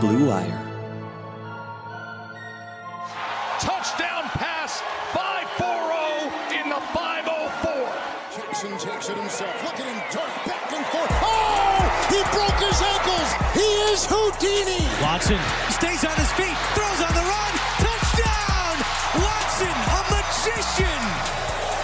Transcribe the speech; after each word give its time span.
Blue 0.00 0.30
Wire. 0.30 0.62
Touchdown 3.58 4.30
pass, 4.38 4.78
5-4-0 5.10 6.54
in 6.54 6.70
the 6.70 6.78
504. 6.94 7.82
Jackson 8.30 8.70
takes 8.78 9.10
it 9.10 9.16
himself. 9.18 9.50
Look 9.64 9.74
at 9.74 9.86
him 9.90 9.98
dart 10.14 10.30
back 10.46 10.70
and 10.70 10.86
forth. 10.94 11.10
Oh! 11.18 11.82
He 12.14 12.22
broke 12.30 12.62
his 12.62 12.78
ankles. 12.78 13.28
He 13.58 13.68
is 13.90 14.06
Houdini. 14.06 14.86
Watson 15.02 15.42
stays 15.74 16.06
on 16.06 16.14
his 16.14 16.30
feet, 16.38 16.54
throws 16.78 17.00
on 17.02 17.10
the 17.18 17.26
run. 17.26 17.52
Touchdown! 17.82 18.78
Watson, 19.18 19.74
a 19.98 20.00
magician. 20.14 21.02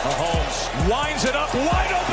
Mahomes 0.06 0.58
winds 0.86 1.24
it 1.24 1.34
up 1.34 1.50
wide 1.50 1.90
open 1.90 2.03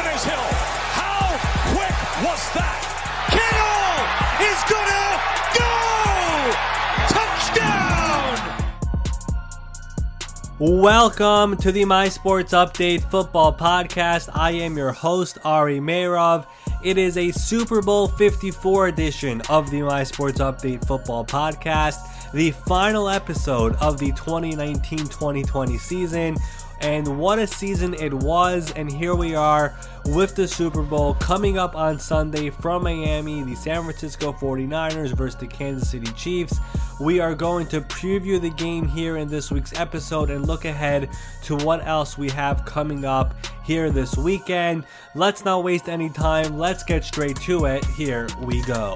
Welcome 10.64 11.58
to 11.58 11.72
the 11.72 11.86
My 11.86 12.08
Sports 12.08 12.54
Update 12.54 13.02
Football 13.10 13.52
Podcast. 13.52 14.30
I 14.32 14.52
am 14.52 14.78
your 14.78 14.92
host, 14.92 15.40
Ari 15.44 15.80
Meirov. 15.80 16.46
It 16.84 17.00
is 17.00 17.18
a 17.18 17.32
Super 17.32 17.82
Bowl 17.82 18.08
54 18.08 18.90
edition 18.90 19.42
of 19.50 19.72
the 19.72 19.82
My 19.82 20.04
Sports 20.04 20.38
Update 20.38 20.86
Football 20.86 21.26
Podcast, 21.26 22.32
the 22.32 22.52
final 22.52 23.10
episode 23.10 23.74
of 23.78 23.98
the 23.98 24.12
2019 24.12 25.00
2020 25.00 25.80
season. 25.80 26.38
And 26.82 27.20
what 27.20 27.38
a 27.40 27.46
season 27.46 27.94
it 27.94 28.14
was. 28.14 28.72
And 28.74 28.92
here 28.92 29.16
we 29.16 29.36
are 29.36 29.76
with 30.06 30.36
the 30.36 30.48
Super 30.48 30.82
Bowl 30.82 31.14
coming 31.16 31.58
up 31.58 31.76
on 31.76 32.00
Sunday 32.00 32.50
from 32.50 32.84
Miami, 32.84 33.44
the 33.44 33.56
San 33.56 33.84
Francisco 33.84 34.34
49ers 34.34 35.14
versus 35.14 35.40
the 35.40 35.48
Kansas 35.48 35.90
City 35.90 36.12
Chiefs. 36.14 36.60
We 37.00 37.20
are 37.20 37.36
going 37.36 37.68
to 37.68 37.82
preview 37.82 38.42
the 38.42 38.50
game 38.50 38.88
here 38.88 39.18
in 39.18 39.28
this 39.28 39.52
week's 39.52 39.74
episode 39.80 40.30
and 40.32 40.48
look 40.48 40.66
ahead 40.66 41.10
to 41.44 41.56
what 41.58 41.86
else 41.86 42.18
we 42.18 42.30
have 42.30 42.66
coming 42.66 43.06
up 43.06 43.36
here 43.64 43.92
this 43.92 44.18
weekend. 44.18 44.86
Let's 45.16 45.46
not 45.46 45.64
waste 45.64 45.88
any 45.88 46.10
time. 46.10 46.58
Let's 46.58 46.84
get 46.84 47.04
straight 47.04 47.38
to 47.42 47.66
it. 47.66 47.86
Here 47.86 48.28
we 48.42 48.64
go. 48.64 48.96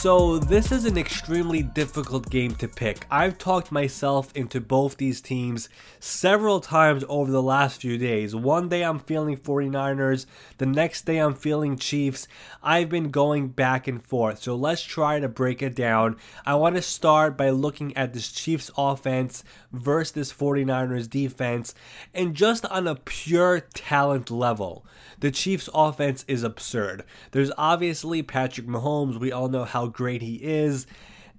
So, 0.00 0.38
this 0.38 0.72
is 0.72 0.86
an 0.86 0.96
extremely 0.96 1.62
difficult 1.62 2.30
game 2.30 2.54
to 2.54 2.68
pick. 2.68 3.06
I've 3.10 3.36
talked 3.36 3.70
myself 3.70 4.34
into 4.34 4.58
both 4.58 4.96
these 4.96 5.20
teams 5.20 5.68
several 5.98 6.60
times 6.60 7.04
over 7.06 7.30
the 7.30 7.42
last 7.42 7.82
few 7.82 7.98
days. 7.98 8.34
One 8.34 8.70
day 8.70 8.82
I'm 8.82 8.98
feeling 8.98 9.36
49ers, 9.36 10.24
the 10.56 10.64
next 10.64 11.04
day 11.04 11.18
I'm 11.18 11.34
feeling 11.34 11.76
Chiefs. 11.76 12.26
I've 12.62 12.88
been 12.88 13.10
going 13.10 13.48
back 13.48 13.86
and 13.86 14.02
forth. 14.02 14.40
So, 14.42 14.56
let's 14.56 14.80
try 14.80 15.20
to 15.20 15.28
break 15.28 15.60
it 15.60 15.74
down. 15.74 16.16
I 16.46 16.54
want 16.54 16.76
to 16.76 16.82
start 16.82 17.36
by 17.36 17.50
looking 17.50 17.94
at 17.94 18.14
this 18.14 18.32
Chiefs 18.32 18.70
offense 18.78 19.44
versus 19.70 20.12
this 20.12 20.32
49ers 20.32 21.10
defense, 21.10 21.74
and 22.14 22.34
just 22.34 22.64
on 22.64 22.88
a 22.88 22.94
pure 22.94 23.60
talent 23.74 24.30
level. 24.30 24.82
The 25.20 25.30
Chiefs' 25.30 25.68
offense 25.74 26.24
is 26.26 26.42
absurd. 26.42 27.04
There's 27.32 27.52
obviously 27.58 28.22
Patrick 28.22 28.66
Mahomes. 28.66 29.20
We 29.20 29.30
all 29.30 29.48
know 29.48 29.64
how 29.64 29.88
great 29.92 30.22
he 30.22 30.36
is. 30.36 30.86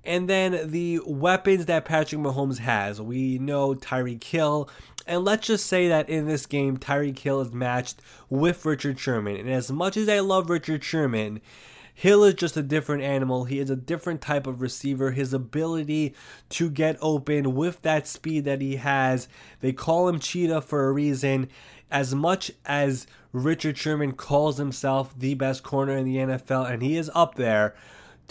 And 0.03 0.27
then 0.27 0.71
the 0.71 0.99
weapons 1.05 1.67
that 1.67 1.85
Patrick 1.85 2.21
Mahomes 2.21 2.59
has. 2.59 2.99
We 2.99 3.37
know 3.37 3.75
Tyreek 3.75 4.23
Hill. 4.23 4.69
And 5.05 5.23
let's 5.23 5.47
just 5.47 5.67
say 5.67 5.87
that 5.87 6.09
in 6.09 6.27
this 6.27 6.45
game, 6.45 6.77
Tyreek 6.77 7.19
Hill 7.19 7.41
is 7.41 7.51
matched 7.51 8.01
with 8.29 8.65
Richard 8.65 8.99
Sherman. 8.99 9.35
And 9.35 9.49
as 9.49 9.71
much 9.71 9.97
as 9.97 10.09
I 10.09 10.19
love 10.19 10.49
Richard 10.49 10.83
Sherman, 10.83 11.41
Hill 11.93 12.23
is 12.23 12.33
just 12.35 12.57
a 12.57 12.63
different 12.63 13.03
animal. 13.03 13.45
He 13.45 13.59
is 13.59 13.69
a 13.69 13.75
different 13.75 14.21
type 14.21 14.47
of 14.47 14.61
receiver. 14.61 15.11
His 15.11 15.33
ability 15.33 16.15
to 16.49 16.69
get 16.69 16.97
open 16.99 17.53
with 17.53 17.81
that 17.83 18.07
speed 18.07 18.45
that 18.45 18.61
he 18.61 18.77
has, 18.77 19.27
they 19.59 19.73
call 19.73 20.07
him 20.07 20.19
Cheetah 20.19 20.61
for 20.61 20.87
a 20.87 20.91
reason. 20.91 21.49
As 21.91 22.15
much 22.15 22.51
as 22.65 23.05
Richard 23.33 23.77
Sherman 23.77 24.13
calls 24.13 24.57
himself 24.57 25.13
the 25.17 25.35
best 25.35 25.61
corner 25.61 25.95
in 25.95 26.05
the 26.05 26.17
NFL, 26.17 26.71
and 26.71 26.81
he 26.81 26.97
is 26.97 27.11
up 27.13 27.35
there, 27.35 27.75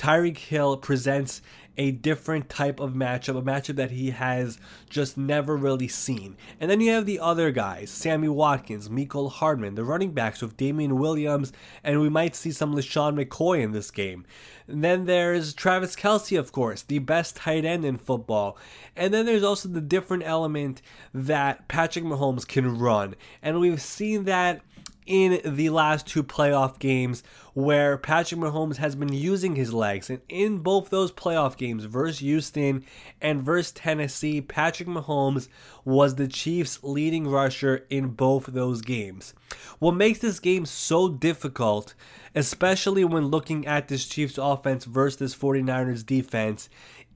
Tyreek 0.01 0.39
Hill 0.39 0.79
presents 0.79 1.43
a 1.77 1.91
different 1.91 2.49
type 2.49 2.81
of 2.81 2.95
matchup, 2.95 3.37
a 3.39 3.43
matchup 3.43 3.77
that 3.77 3.91
he 3.91 4.13
has 4.13 4.59
just 4.89 5.19
never 5.19 5.55
really 5.59 5.89
seen. 5.89 6.39
And 6.59 6.71
then 6.71 6.81
you 6.81 6.91
have 6.93 7.05
the 7.05 7.21
other 7.21 7.51
guys, 7.51 7.91
Sammy 7.91 8.29
Watkins, 8.29 8.89
Mecole 8.89 9.31
Hardman, 9.31 9.75
the 9.75 9.85
running 9.85 10.13
backs 10.13 10.41
with 10.41 10.57
Damien 10.57 10.99
Williams, 10.99 11.53
and 11.85 12.01
we 12.01 12.09
might 12.09 12.35
see 12.35 12.51
some 12.51 12.75
LeSean 12.75 13.23
McCoy 13.23 13.61
in 13.63 13.73
this 13.73 13.91
game. 13.91 14.25
And 14.67 14.83
then 14.83 15.05
there's 15.05 15.53
Travis 15.53 15.95
Kelce, 15.95 16.39
of 16.39 16.51
course, 16.51 16.81
the 16.81 16.99
best 16.99 17.37
tight 17.37 17.67
end 17.67 17.85
in 17.85 17.99
football. 17.99 18.57
And 18.97 19.13
then 19.13 19.27
there's 19.27 19.45
also 19.45 19.69
the 19.69 19.83
different 19.83 20.23
element 20.25 20.81
that 21.13 21.69
Patrick 21.69 22.07
Mahomes 22.07 22.49
can 22.49 22.79
run. 22.79 23.17
And 23.43 23.61
we've 23.61 23.83
seen 23.83 24.25
that 24.25 24.63
in 25.07 25.41
the 25.45 25.71
last 25.71 26.07
two 26.07 26.23
playoff 26.23 26.79
games 26.79 27.23
where 27.55 27.99
Patrick 27.99 28.41
Mahomes 28.41 28.77
has 28.77 28.95
been 28.95 29.13
using 29.13 29.57
his 29.57 29.73
legs. 29.73 30.09
And 30.09 30.21
in 30.29 30.59
both 30.59 30.91
those 30.91 31.11
playoff 31.13 31.57
games, 31.57 31.85
versus 31.85 32.21
Houston 32.21 32.85
and 33.21 33.43
versus 33.43 33.73
Tennessee, 33.73 34.41
Patrick 34.41 34.89
Mahomes 34.89 35.49
was 35.85 36.15
the 36.15 36.29
Chiefs' 36.29 36.83
leading 36.83 37.27
rusher 37.27 37.87
in 37.91 38.11
both 38.11 38.47
those 38.47 38.83
games. 38.83 39.35
What 39.79 39.93
makes 39.97 40.21
this 40.21 40.39
game 40.39 40.65
so 40.67 41.09
difficult, 41.09 41.95
especially 42.35 43.05
when 43.05 43.29
looking 43.29 43.67
at 43.67 43.89
this 43.89 44.07
Chiefs 44.07 44.39
offense 44.39 44.85
versus 44.85 45.19
this 45.19 45.35
49ers 45.35 46.07
defense, 46.07 46.69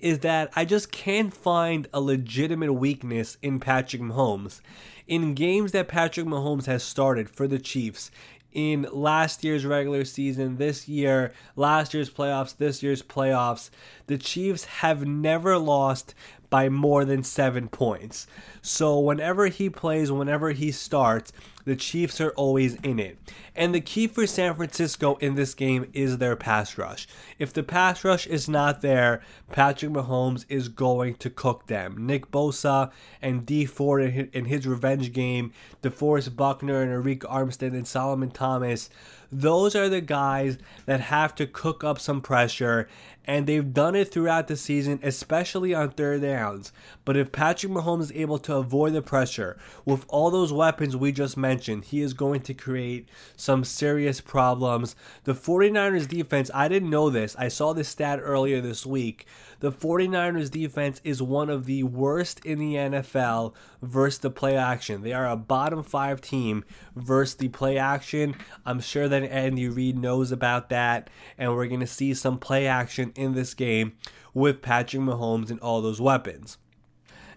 is 0.05 0.19
that 0.19 0.53
I 0.55 0.67
just 0.67 0.93
can't 0.93 1.33
find 1.33 1.89
a 1.91 1.99
legitimate 1.99 2.75
weakness 2.75 3.39
in 3.41 3.59
Patrick 3.59 4.03
Mahomes. 4.03 4.61
In 5.09 5.33
games 5.33 5.73
that 5.73 5.89
Patrick 5.89 6.27
Mahomes 6.27 6.67
has 6.67 6.83
started 6.83 7.31
for 7.31 7.49
the 7.49 7.59
Chiefs, 7.59 8.11
in 8.53 8.87
last 8.93 9.43
year's 9.43 9.65
regular 9.65 10.05
season, 10.05 10.59
this 10.59 10.87
year, 10.89 11.33
last 11.57 11.95
year's 11.95 12.11
playoffs, 12.11 12.55
this 12.55 12.83
year's 12.83 13.03
playoffs, 13.03 13.71
the 14.07 14.19
Chiefs 14.19 14.67
have 14.67 15.07
never 15.07 15.57
lost 15.57 16.15
by 16.51 16.69
more 16.69 17.07
than 17.07 17.25
seven 17.25 17.69
points. 17.69 18.27
So 18.61 18.99
whenever 18.99 19.47
he 19.47 19.71
plays, 19.71 20.13
whenever 20.13 20.51
he 20.51 20.71
starts, 20.71 21.33
the 21.65 21.77
Chiefs 21.77 22.21
are 22.21 22.31
always 22.31 22.75
in 22.77 22.99
it. 22.99 23.19
And 23.55 23.75
the 23.75 23.81
key 23.81 24.07
for 24.07 24.27
San 24.27 24.55
Francisco 24.55 25.17
in 25.17 25.35
this 25.35 25.55
game 25.55 25.91
is 25.93 26.19
their 26.19 26.37
pass 26.37 26.77
rush. 26.77 27.07
If 27.39 27.53
the 27.53 27.63
pass 27.63 28.05
rush 28.05 28.27
is 28.27 28.49
not 28.49 28.83
there, 28.83 29.23
Patrick 29.53 29.93
Mahomes 29.93 30.45
is 30.49 30.69
going 30.69 31.15
to 31.17 31.31
cook 31.31 31.67
them. 31.67 32.07
Nick 32.07 32.31
Bosa 32.31 32.91
and 33.23 33.47
Dee 33.47 33.65
Ford 33.65 34.03
in 34.03 34.45
his 34.47 34.67
revenge 34.67 35.13
game, 35.13 35.53
DeForest 35.83 36.37
Buckner 36.37 36.83
and 36.83 37.05
Arik 37.05 37.21
Armstead 37.21 37.73
and 37.73 37.87
Solomon 37.87 38.31
Thomas, 38.31 38.91
those 39.33 39.75
are 39.75 39.89
the 39.89 40.01
guys 40.01 40.59
that 40.87 41.01
have 41.01 41.35
to 41.37 41.47
cook 41.47 41.83
up 41.83 41.99
some 41.99 42.21
pressure 42.21 42.89
and 43.27 43.47
they've 43.47 43.73
done 43.73 43.95
it 43.95 44.13
throughout 44.13 44.49
the 44.49 44.57
season, 44.57 45.01
especially 45.03 45.75
on 45.75 45.91
third 45.91 46.23
downs. 46.23 46.73
But 47.05 47.17
if 47.17 47.33
Patrick 47.33 47.73
Mahomes 47.73 48.03
is 48.03 48.13
able 48.13 48.39
to 48.41 48.57
avoid 48.57 48.93
the 48.93 49.03
pressure 49.03 49.57
with 49.85 50.05
all 50.09 50.31
those 50.31 50.53
weapons 50.53 50.97
we 50.97 51.11
just 51.11 51.37
mentioned, 51.37 51.54
he 51.63 52.01
is 52.01 52.15
going 52.15 52.41
to 52.43 52.55
create 52.55 53.09
some 53.37 53.65
serious 53.65 54.21
problems. 54.21 54.97
The 55.25 55.35
49ers 55.35 56.09
defense, 56.09 56.51
I 56.55 56.69
didn't 56.69 56.91
know 56.91 57.11
this. 57.11 57.37
I 57.39 57.49
saw 57.49 57.73
this 57.73 57.89
stat 57.89 58.21
earlier 58.23 58.61
this 58.61 58.85
week. 58.85 59.27
The 59.61 59.73
49ers 59.73 60.51
defense 60.51 61.01
is 61.05 61.23
one 61.23 61.49
of 61.49 61.67
the 61.67 61.85
worst 61.85 62.45
in 62.45 62.59
the 62.59 62.75
NFL 62.75 63.55
versus 63.81 64.19
the 64.19 64.31
play 64.31 64.57
action. 64.57 65.03
They 65.03 65.13
are 65.13 65.29
a 65.29 65.37
bottom 65.37 65.83
five 65.83 66.21
team 66.21 66.65
versus 66.95 67.37
the 67.37 67.49
play 67.49 67.79
action. 67.79 68.35
I'm 68.67 68.81
sure 68.81 69.09
that 69.09 69.23
Andy 69.23 69.69
Reid 69.69 69.97
knows 69.97 70.33
about 70.33 70.69
that, 70.71 71.09
and 71.39 71.55
we're 71.55 71.69
going 71.69 71.81
to 71.81 71.87
see 71.87 72.15
some 72.15 72.39
play 72.39 72.67
action 72.67 73.13
in 73.17 73.35
this 73.35 73.55
game 73.55 73.95
with 74.35 74.63
Patrick 74.63 75.03
Mahomes 75.03 75.51
and 75.51 75.61
all 75.61 75.81
those 75.81 76.01
weapons. 76.01 76.59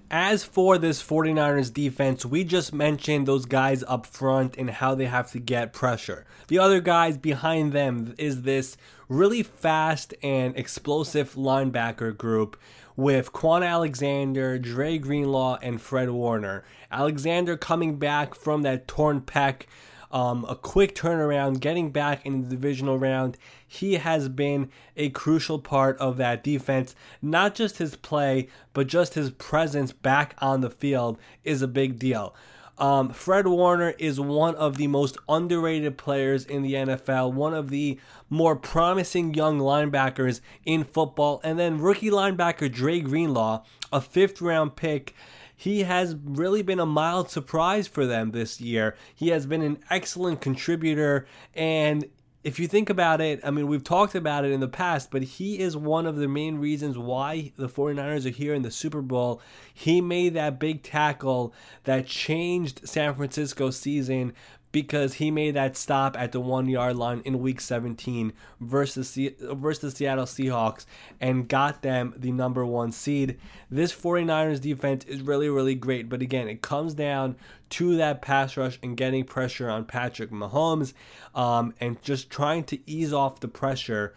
As 0.09 0.45
for 0.45 0.77
this 0.77 1.03
49ers 1.03 1.73
defense, 1.73 2.25
we 2.25 2.45
just 2.45 2.71
mentioned 2.71 3.27
those 3.27 3.45
guys 3.45 3.83
up 3.85 4.05
front 4.05 4.55
and 4.57 4.69
how 4.69 4.95
they 4.95 5.07
have 5.07 5.31
to 5.31 5.39
get 5.39 5.73
pressure. 5.73 6.25
The 6.47 6.59
other 6.59 6.79
guys 6.79 7.17
behind 7.17 7.73
them 7.73 8.15
is 8.17 8.43
this 8.43 8.77
really 9.09 9.43
fast 9.43 10.13
and 10.23 10.55
explosive 10.55 11.33
linebacker 11.33 12.17
group 12.17 12.57
with 12.95 13.33
Kwon 13.33 13.67
Alexander, 13.67 14.57
Dre 14.57 14.97
Greenlaw, 14.97 15.57
and 15.61 15.81
Fred 15.81 16.09
Warner. 16.09 16.63
Alexander 16.89 17.57
coming 17.57 17.99
back 17.99 18.33
from 18.33 18.61
that 18.61 18.87
torn 18.87 19.19
pec 19.19 19.63
um, 20.11 20.45
a 20.47 20.55
quick 20.55 20.95
turnaround, 20.95 21.59
getting 21.59 21.91
back 21.91 22.25
in 22.25 22.41
the 22.41 22.49
divisional 22.49 22.97
round. 22.97 23.37
He 23.67 23.95
has 23.95 24.29
been 24.29 24.69
a 24.95 25.09
crucial 25.09 25.59
part 25.59 25.97
of 25.97 26.17
that 26.17 26.43
defense. 26.43 26.95
Not 27.21 27.55
just 27.55 27.77
his 27.77 27.95
play, 27.95 28.47
but 28.73 28.87
just 28.87 29.15
his 29.15 29.31
presence 29.31 29.91
back 29.91 30.35
on 30.39 30.61
the 30.61 30.69
field 30.69 31.17
is 31.43 31.61
a 31.61 31.67
big 31.67 31.99
deal. 31.99 32.35
Um, 32.77 33.09
Fred 33.09 33.47
Warner 33.47 33.95
is 33.97 34.19
one 34.19 34.53
of 34.55 34.77
the 34.77 34.87
most 34.87 35.17
underrated 35.27 35.97
players 35.97 36.45
in 36.45 36.61
the 36.61 36.73
NFL, 36.73 37.33
one 37.33 37.55
of 37.55 37.69
the 37.69 37.99
more 38.29 38.55
promising 38.55 39.33
young 39.33 39.59
linebackers 39.59 40.41
in 40.63 40.83
football. 40.83 41.41
And 41.43 41.57
then 41.57 41.79
rookie 41.79 42.11
linebacker 42.11 42.71
Dre 42.71 42.99
Greenlaw, 42.99 43.63
a 43.91 43.99
fifth 43.99 44.41
round 44.41 44.75
pick. 44.75 45.15
He 45.59 45.83
has 45.83 46.15
really 46.23 46.61
been 46.61 46.79
a 46.79 46.85
mild 46.85 47.31
surprise 47.31 47.87
for 47.87 48.05
them 48.05 48.31
this 48.31 48.61
year. 48.61 48.95
He 49.13 49.29
has 49.29 49.47
been 49.47 49.63
an 49.63 49.79
excellent 49.89 50.39
contributor, 50.39 51.25
and 51.55 52.05
if 52.43 52.59
you 52.59 52.67
think 52.67 52.89
about 52.89 53.19
it, 53.19 53.41
I 53.43 53.51
mean, 53.51 53.67
we've 53.67 53.83
talked 53.83 54.15
about 54.15 54.45
it 54.45 54.51
in 54.51 54.61
the 54.61 54.69
past, 54.69 55.11
but 55.11 55.21
he 55.23 55.59
is 55.59 55.75
one 55.75 56.05
of 56.05 56.15
the 56.15 56.29
main 56.29 56.59
reasons 56.59 56.97
why 56.97 57.51
the 57.57 57.67
49ers 57.67 58.25
are 58.25 58.29
here 58.29 58.53
in 58.53 58.61
the 58.61 58.71
Super 58.71 59.01
Bowl. 59.01 59.41
He 59.73 59.99
made 59.99 60.35
that 60.35 60.59
big 60.59 60.81
tackle 60.83 61.53
that 61.83 62.05
changed 62.05 62.87
San 62.87 63.15
Francisco's 63.15 63.77
season 63.77 64.31
because 64.71 65.15
he 65.15 65.31
made 65.31 65.55
that 65.55 65.77
stop 65.77 66.17
at 66.19 66.31
the 66.31 66.39
one 66.39 66.67
yard 66.67 66.95
line 66.95 67.21
in 67.25 67.39
week 67.39 67.61
17 67.61 68.33
versus, 68.59 69.17
versus 69.39 69.93
the 69.93 69.97
Seattle 69.97 70.25
Seahawks 70.25 70.85
and 71.19 71.47
got 71.47 71.81
them 71.81 72.13
the 72.17 72.31
number 72.31 72.65
one 72.65 72.91
seed. 72.91 73.39
This 73.69 73.93
49ers 73.93 74.61
defense 74.61 75.05
is 75.05 75.21
really, 75.21 75.49
really 75.49 75.75
great. 75.75 76.09
But 76.09 76.21
again, 76.21 76.47
it 76.47 76.61
comes 76.61 76.93
down 76.93 77.35
to 77.69 77.97
that 77.97 78.21
pass 78.21 78.55
rush 78.57 78.79
and 78.81 78.95
getting 78.95 79.23
pressure 79.23 79.69
on 79.69 79.85
Patrick 79.85 80.31
Mahomes 80.31 80.93
um, 81.35 81.73
and 81.79 82.01
just 82.01 82.29
trying 82.29 82.63
to 82.65 82.79
ease 82.89 83.13
off 83.13 83.39
the 83.39 83.47
pressure 83.47 84.13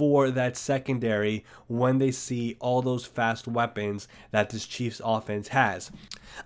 for 0.00 0.30
that 0.30 0.56
secondary 0.56 1.44
when 1.66 1.98
they 1.98 2.10
see 2.10 2.56
all 2.58 2.80
those 2.80 3.04
fast 3.04 3.46
weapons 3.46 4.08
that 4.30 4.48
this 4.48 4.64
Chiefs 4.64 4.98
offense 5.04 5.48
has. 5.48 5.90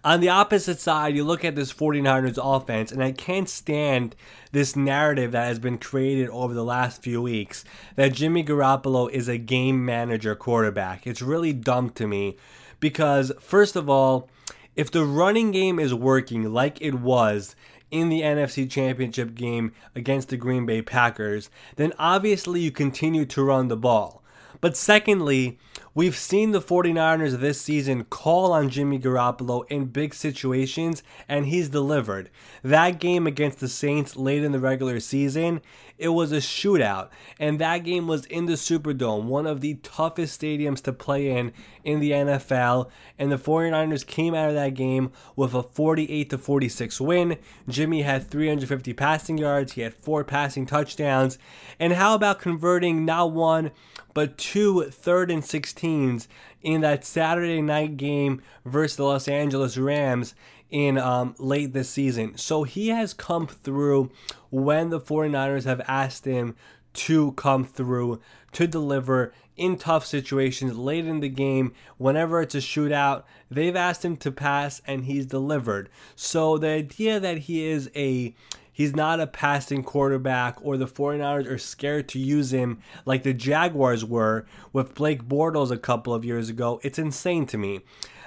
On 0.03 0.19
the 0.19 0.29
opposite 0.29 0.81
side, 0.81 1.15
you 1.15 1.23
look 1.23 1.45
at 1.45 1.55
this 1.55 1.73
49ers 1.73 2.37
offense, 2.43 2.91
and 2.91 3.01
I 3.01 3.13
can't 3.13 3.49
stand 3.49 4.17
this 4.51 4.75
narrative 4.75 5.31
that 5.31 5.45
has 5.45 5.61
been 5.61 5.79
created 5.79 6.31
over 6.31 6.53
the 6.53 6.65
last 6.65 7.01
few 7.01 7.23
weeks 7.23 7.65
that 7.95 8.13
Jimmy 8.13 8.43
Garoppolo 8.43 9.09
is 9.09 9.29
a 9.29 9.39
game 9.39 9.85
manager 9.85 10.35
quarterback. 10.35 11.07
It's 11.07 11.23
really 11.23 11.53
dumb 11.53 11.91
to 11.91 12.09
me 12.09 12.37
because, 12.81 13.31
first 13.39 13.77
of 13.77 13.89
all, 13.89 14.29
if 14.75 14.91
the 14.91 15.05
running 15.05 15.53
game 15.53 15.79
is 15.79 15.95
working 15.95 16.53
like 16.53 16.83
it 16.83 16.95
was, 16.95 17.55
in 17.95 18.09
the 18.09 18.23
NFC 18.23 18.69
Championship 18.69 19.37
game 19.37 19.73
against 19.95 20.29
the 20.29 20.37
Green 20.37 20.67
Bay 20.67 20.83
Packers, 20.83 21.49
then 21.77 21.93
obviously 21.97 22.61
you 22.61 22.73
continue 22.73 23.25
to 23.27 23.45
run 23.45 23.69
the 23.69 23.77
ball. 23.77 24.21
But 24.61 24.77
secondly, 24.77 25.59
we've 25.95 26.17
seen 26.17 26.51
the 26.51 26.61
49ers 26.61 27.39
this 27.39 27.61
season 27.61 28.05
call 28.05 28.53
on 28.53 28.69
Jimmy 28.69 28.99
Garoppolo 28.99 29.65
in 29.71 29.87
big 29.87 30.15
situations, 30.15 31.03
and 31.29 31.47
he's 31.47 31.69
delivered. 31.69 32.31
That 32.63 32.99
game 32.99 33.27
against 33.27 33.61
the 33.61 33.69
Saints 33.69 34.17
late 34.17 34.43
in 34.43 34.53
the 34.53 34.59
regular 34.59 35.01
season, 35.01 35.61
it 35.97 36.09
was 36.09 36.33
a 36.33 36.39
shootout, 36.39 37.11
and 37.39 37.61
that 37.61 37.79
game 37.79 38.09
was 38.09 38.27
in 38.27 38.47
the 38.47 38.55
Superdome, 38.55 39.25
one 39.25 39.47
of 39.47 39.61
the 39.61 39.75
toughest 39.75 40.41
stadiums 40.41 40.83
to 40.83 40.93
play 40.93 41.31
in 41.31 41.53
in 41.85 42.01
the 42.01 42.11
NFL. 42.11 42.91
And 43.17 43.31
the 43.31 43.37
49ers 43.37 44.05
came 44.05 44.35
out 44.35 44.49
of 44.49 44.55
that 44.57 44.75
game 44.75 45.13
with 45.37 45.55
a 45.55 45.63
48 45.63 46.31
to 46.31 46.39
46 46.39 47.01
win. 47.01 47.39
Jimmy 47.69 48.03
had 48.03 48.29
350 48.29 48.93
passing 48.95 49.39
yards, 49.39 49.73
he 49.73 49.83
had 49.83 49.95
four 49.95 50.25
passing 50.25 50.67
touchdowns. 50.67 51.39
And 51.79 51.93
how 51.93 52.15
about 52.15 52.41
converting 52.41 53.05
not 53.05 53.31
one, 53.31 53.71
but 54.15 54.39
two 54.39 54.85
third 54.91 55.31
and 55.31 55.45
16s 55.85 56.27
in 56.63 56.81
that 56.81 57.05
Saturday 57.05 57.63
night 57.63 57.97
game 57.97 58.43
versus 58.65 58.97
the 58.97 59.05
Los 59.05 59.29
Angeles 59.29 59.77
Rams 59.77 60.35
in 60.71 60.99
um, 60.99 61.35
late 61.39 61.73
this 61.73 61.91
season. 61.91 62.37
So 62.37 62.65
he 62.65 62.89
has 62.89 63.15
come 63.15 63.47
through 63.47 64.11
when 64.51 64.91
the 64.91 65.01
49ers 65.01 65.65
have 65.65 65.83
asked 65.87 66.25
him 66.25 66.57
to 66.95 67.33
come 67.33 67.65
through 67.65 68.21
to 68.53 68.67
deliver 68.67 69.33
in 69.57 69.77
tough 69.77 70.07
situations 70.07 70.77
late 70.77 71.07
in 71.07 71.21
the 71.21 71.29
game 71.29 71.73
whenever 71.97 72.41
it's 72.41 72.55
a 72.55 72.59
shootout 72.59 73.23
they've 73.51 73.77
asked 73.77 74.05
him 74.05 74.17
to 74.17 74.31
pass 74.31 74.81
and 74.87 75.05
he's 75.05 75.27
delivered 75.27 75.89
so 76.17 76.59
the 76.59 76.69
idea 76.69 77.21
that 77.21 77.39
he 77.39 77.65
is 77.65 77.91
a 77.95 78.35
he's 78.75 78.95
not 78.95 79.21
a 79.21 79.27
passing 79.27 79.83
quarterback 79.83 80.57
or 80.61 80.77
the 80.77 80.87
49ers 80.87 81.49
are 81.49 81.57
scared 81.57 82.09
to 82.09 82.19
use 82.19 82.53
him 82.53 82.79
like 83.07 83.23
the 83.23 83.33
Jaguars 83.33 84.05
were 84.05 84.45
with 84.73 84.95
Blake 84.95 85.25
Bortles 85.25 85.71
a 85.71 85.79
couple 85.79 86.13
of 86.13 86.25
years 86.27 86.51
ago 86.51 86.79
it's 86.83 86.99
insane 86.99 87.47
to 87.47 87.57
me 87.57 87.81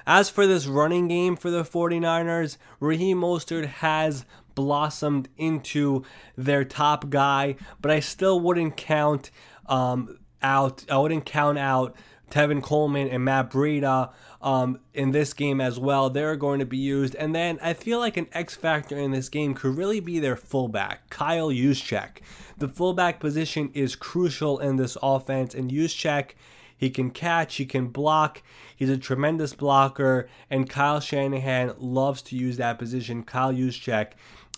as 0.08 0.30
for 0.30 0.48
this 0.48 0.68
running 0.68 1.10
game 1.10 1.36
for 1.36 1.52
the 1.52 1.64
49ers, 1.64 2.56
Raheem 2.80 3.20
Mostert 3.20 3.66
has 3.66 4.24
blossomed 4.56 5.28
into 5.36 6.04
their 6.38 6.64
top 6.64 7.10
guy, 7.10 7.58
but 7.82 7.92
I 7.92 8.00
still 8.00 8.40
wouldn't 8.40 8.78
count 8.78 9.32
um, 9.66 10.18
out. 10.42 10.86
I 10.90 10.98
wouldn't 10.98 11.26
count 11.26 11.58
out 11.58 11.94
Tevin 12.30 12.62
Coleman 12.62 13.08
and 13.08 13.24
Matt 13.24 13.50
Breida 13.50 14.12
um, 14.42 14.80
in 14.94 15.12
this 15.12 15.34
game 15.34 15.62
as 15.62 15.80
well. 15.80 16.10
They're 16.10 16.36
going 16.36 16.60
to 16.60 16.66
be 16.66 16.78
used. 16.78 17.16
And 17.16 17.34
then 17.34 17.60
I 17.62 17.74
feel 17.74 18.00
like 18.00 18.18
an 18.18 18.28
X 18.34 18.56
factor 18.56 18.98
in 18.98 19.12
this 19.12 19.30
game 19.30 19.54
could 19.54 19.78
really 19.78 20.00
be 20.00 20.20
their 20.20 20.36
fullback, 20.36 21.10
Kyle 21.10 21.50
Juszczyk. 21.50 22.20
The 22.58 22.68
fullback 22.68 23.20
position 23.20 23.72
is 23.74 23.96
crucial 23.96 24.60
in 24.60 24.76
this 24.76 24.98
offense, 25.02 25.54
and 25.54 25.72
Juszczyk 25.72 26.32
he 26.78 26.92
can 26.92 27.10
catch, 27.10 27.56
he 27.56 27.66
can 27.66 27.88
block. 27.88 28.44
He's 28.76 28.92
a 28.92 28.98
tremendous 28.98 29.54
blocker, 29.54 30.30
and 30.50 30.70
Kyle 30.70 31.00
Shanahan 31.00 31.74
loves 31.80 32.22
to 32.24 32.38
use 32.38 32.58
that 32.58 32.78
position. 32.78 33.24
Kyle 33.24 33.52
Juszczyk 33.52 34.12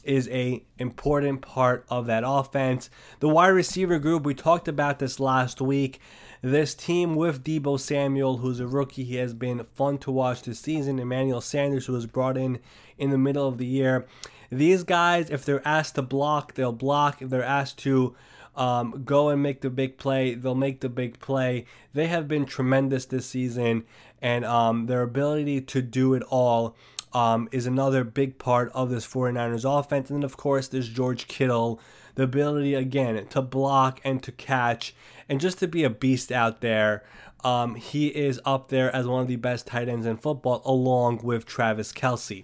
is 0.04 0.28
a 0.30 0.64
important 0.78 1.42
part 1.42 1.86
of 1.90 2.06
that 2.08 2.24
offense. 2.26 2.90
The 3.20 3.30
wide 3.30 3.48
receiver 3.50 4.00
group, 4.00 4.24
we 4.24 4.34
talked 4.34 4.68
about 4.68 5.00
this 5.00 5.20
last 5.20 5.62
week. 5.62 6.00
This 6.42 6.74
team 6.74 7.16
with 7.16 7.44
Deebo 7.44 7.80
Samuel, 7.80 8.38
who's 8.38 8.60
a 8.60 8.68
rookie, 8.68 9.04
he 9.04 9.16
has 9.16 9.34
been 9.34 9.66
fun 9.74 9.98
to 10.00 10.12
watch 10.12 10.44
this 10.44 10.60
season. 10.60 11.00
Emmanuel 11.00 11.42
Sanders, 11.42 11.86
who 11.86 11.94
was 11.94 12.06
brought 12.06 12.38
in 12.38 12.60
in 12.98 13.10
the 13.10 13.18
middle 13.18 13.48
of 13.48 13.58
the 13.58 13.66
year. 13.66 14.06
These 14.50 14.84
guys, 14.84 15.30
if 15.30 15.44
they're 15.44 15.68
asked 15.68 15.96
to 15.96 16.02
block, 16.02 16.54
they'll 16.54 16.72
block. 16.72 17.22
If 17.22 17.30
they're 17.30 17.44
asked 17.44 17.78
to 17.80 18.16
um, 18.60 19.04
go 19.06 19.30
and 19.30 19.42
make 19.42 19.62
the 19.62 19.70
big 19.70 19.98
play. 19.98 20.36
They'll 20.36 20.54
make 20.54 20.82
the 20.82 20.90
big 20.90 21.20
play. 21.20 21.66
They 21.94 22.08
have 22.08 22.28
been 22.28 22.46
tremendous 22.46 23.06
this 23.06 23.26
season, 23.26 23.86
and 24.22 24.44
um, 24.46 24.88
their 24.88 25.02
ability 25.02 25.62
to 25.62 25.82
do 25.82 26.14
it 26.14 26.24
all 26.24 26.76
um, 27.14 27.48
is 27.52 27.66
another 27.66 28.04
big 28.04 28.38
part 28.38 28.70
of 28.74 28.90
this 28.90 29.08
49ers 29.08 29.80
offense. 29.80 30.10
And 30.10 30.18
then, 30.18 30.24
of 30.24 30.38
course, 30.38 30.68
there's 30.68 30.90
George 30.90 31.28
Kittle, 31.28 31.80
the 32.20 32.26
ability, 32.26 32.74
again, 32.76 33.26
to 33.28 33.42
block 33.42 34.02
and 34.04 34.22
to 34.24 34.32
catch, 34.34 34.94
and 35.30 35.40
just 35.40 35.58
to 35.60 35.68
be 35.70 35.86
a 35.86 35.90
beast 35.90 36.34
out 36.34 36.60
there. 36.60 37.06
Um, 37.46 37.76
he 37.76 38.08
is 38.08 38.42
up 38.44 38.68
there 38.68 38.94
as 38.94 39.08
one 39.08 39.22
of 39.22 39.30
the 39.30 39.38
best 39.38 39.68
tight 39.68 39.88
ends 39.88 40.06
in 40.06 40.18
football, 40.18 40.62
along 40.66 41.22
with 41.24 41.46
Travis 41.46 41.94
Kelce. 41.94 42.44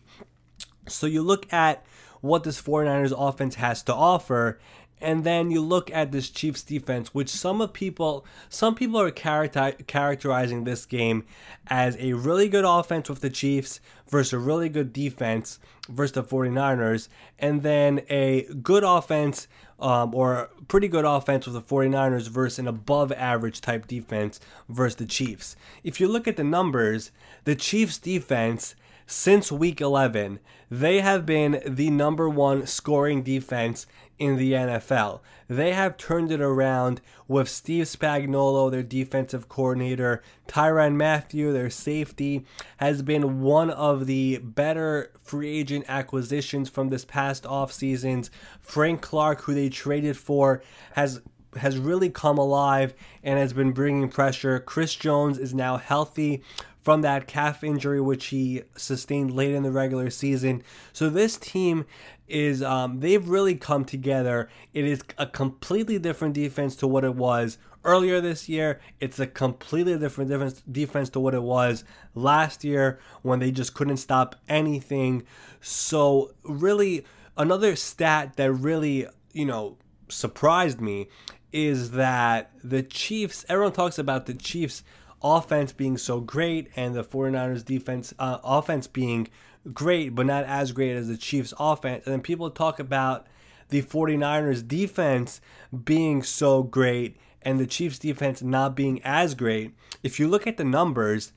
So 0.87 1.07
you 1.07 1.21
look 1.21 1.51
at 1.51 1.85
what 2.21 2.45
this 2.45 2.61
49ers 2.61 3.13
offense 3.17 3.55
has 3.55 3.83
to 3.83 3.93
offer, 3.93 4.59
and 5.01 5.23
then 5.23 5.51
you 5.51 5.61
look 5.61 5.91
at 5.91 6.11
this 6.11 6.29
Chiefs 6.29 6.63
defense, 6.63 7.13
which 7.13 7.29
some 7.29 7.61
of 7.61 7.73
people 7.73 8.25
some 8.49 8.75
people 8.75 8.99
are 8.99 9.11
character, 9.11 9.73
characterizing 9.87 10.63
this 10.63 10.85
game 10.85 11.25
as 11.67 11.97
a 11.99 12.13
really 12.13 12.47
good 12.47 12.65
offense 12.65 13.09
with 13.09 13.21
the 13.21 13.29
Chiefs 13.29 13.79
versus 14.07 14.33
a 14.33 14.39
really 14.39 14.69
good 14.69 14.93
defense 14.93 15.59
versus 15.89 16.13
the 16.13 16.23
49ers, 16.23 17.09
and 17.37 17.61
then 17.61 18.01
a 18.09 18.43
good 18.61 18.83
offense 18.83 19.47
um, 19.79 20.15
or 20.15 20.49
pretty 20.67 20.87
good 20.87 21.05
offense 21.05 21.45
with 21.45 21.55
the 21.55 21.61
49ers 21.61 22.29
versus 22.29 22.59
an 22.59 22.67
above 22.67 23.11
average 23.11 23.61
type 23.61 23.87
defense 23.87 24.39
versus 24.69 24.95
the 24.95 25.05
Chiefs. 25.05 25.55
If 25.83 25.99
you 25.99 26.07
look 26.07 26.27
at 26.27 26.37
the 26.37 26.43
numbers, 26.43 27.11
the 27.43 27.55
Chiefs 27.55 27.97
defense 27.97 28.75
since 29.07 29.51
week 29.51 29.81
11, 29.81 30.39
they 30.71 31.01
have 31.01 31.25
been 31.25 31.61
the 31.65 31.89
number 31.89 32.27
one 32.27 32.65
scoring 32.65 33.21
defense 33.21 33.85
in 34.17 34.37
the 34.37 34.53
NFL. 34.53 35.19
They 35.47 35.73
have 35.73 35.97
turned 35.97 36.31
it 36.31 36.41
around 36.41 37.01
with 37.27 37.49
Steve 37.49 37.85
Spagnuolo, 37.85 38.71
their 38.71 38.83
defensive 38.83 39.47
coordinator. 39.49 40.23
Tyrann 40.47 40.95
Mathieu, 40.95 41.51
their 41.51 41.69
safety, 41.69 42.45
has 42.77 43.01
been 43.01 43.41
one 43.41 43.69
of 43.69 44.05
the 44.05 44.37
better 44.39 45.11
free 45.21 45.59
agent 45.59 45.85
acquisitions 45.87 46.69
from 46.69 46.89
this 46.89 47.05
past 47.05 47.45
off 47.45 47.71
seasons. 47.71 48.31
Frank 48.59 49.01
Clark, 49.01 49.41
who 49.41 49.53
they 49.53 49.69
traded 49.69 50.17
for, 50.17 50.61
has 50.93 51.21
has 51.57 51.77
really 51.77 52.09
come 52.09 52.37
alive 52.37 52.93
and 53.23 53.39
has 53.39 53.53
been 53.53 53.71
bringing 53.71 54.09
pressure. 54.09 54.59
Chris 54.59 54.93
Jones 54.93 55.37
is 55.37 55.53
now 55.53 55.77
healthy 55.77 56.43
from 56.85 57.01
that 57.01 57.25
calf 57.25 57.63
injury 57.63 57.99
which 57.99 58.27
he 58.27 58.61
sustained 58.77 59.35
late 59.35 59.55
in 59.55 59.63
the 59.63 59.71
regular 59.71 60.11
season. 60.11 60.61
So 60.93 61.09
this 61.09 61.35
team 61.35 61.87
is 62.27 62.61
um, 62.61 62.99
they've 62.99 63.27
really 63.27 63.55
come 63.55 63.85
together. 63.85 64.49
It 64.71 64.85
is 64.85 65.01
a 65.17 65.25
completely 65.25 65.97
different 65.97 66.35
defense 66.35 66.75
to 66.75 66.87
what 66.87 67.03
it 67.03 67.15
was 67.15 67.57
earlier 67.83 68.21
this 68.21 68.47
year. 68.47 68.79
It's 68.99 69.19
a 69.19 69.25
completely 69.25 69.97
different 69.97 70.29
defense, 70.29 70.61
defense 70.71 71.09
to 71.09 71.19
what 71.19 71.33
it 71.33 71.41
was 71.41 71.83
last 72.13 72.63
year 72.63 72.99
when 73.23 73.39
they 73.39 73.49
just 73.49 73.73
couldn't 73.73 73.97
stop 73.97 74.35
anything. 74.47 75.23
So 75.61 76.33
really, 76.43 77.03
another 77.35 77.75
stat 77.75 78.35
that 78.35 78.51
really 78.51 79.07
you 79.33 79.45
know 79.45 79.79
surprised 80.07 80.79
me 80.79 81.07
is 81.51 81.91
that 81.91 82.51
the 82.63 82.83
Chiefs. 82.83 83.43
Everyone 83.49 83.73
talks 83.73 83.97
about 83.97 84.27
the 84.27 84.35
Chiefs 84.35 84.83
offense 85.25 85.73
being 85.73 85.97
so 85.97 86.19
great 86.19 86.69
and 86.75 86.93
the 86.93 87.03
49ers 87.03 87.65
defense 87.65 88.13
uh, 88.19 88.37
offense 88.43 88.85
being 88.85 89.27
great 89.73 90.13
but 90.13 90.27
not 90.27 90.43
as 90.43 90.71
great 90.71 90.95
as 90.95 91.07
the 91.07 91.17
Chiefs 91.17 91.53
offense. 91.59 92.05
And 92.05 92.13
then 92.13 92.21
people 92.21 92.51
talk 92.51 92.79
about 92.79 93.25
the 93.69 93.81
49ers 93.81 94.65
defense 94.67 95.41
being 95.83 96.21
so 96.21 96.61
great 96.61 97.17
and 97.41 97.59
the 97.59 97.65
Chiefs 97.65 97.97
defense 97.97 98.43
not 98.43 98.75
being 98.75 99.01
as 99.03 99.33
great. 99.33 99.73
If 100.03 100.19
you 100.19 100.27
look 100.27 100.45
at 100.45 100.57
the 100.57 100.63
numbers 100.63 101.33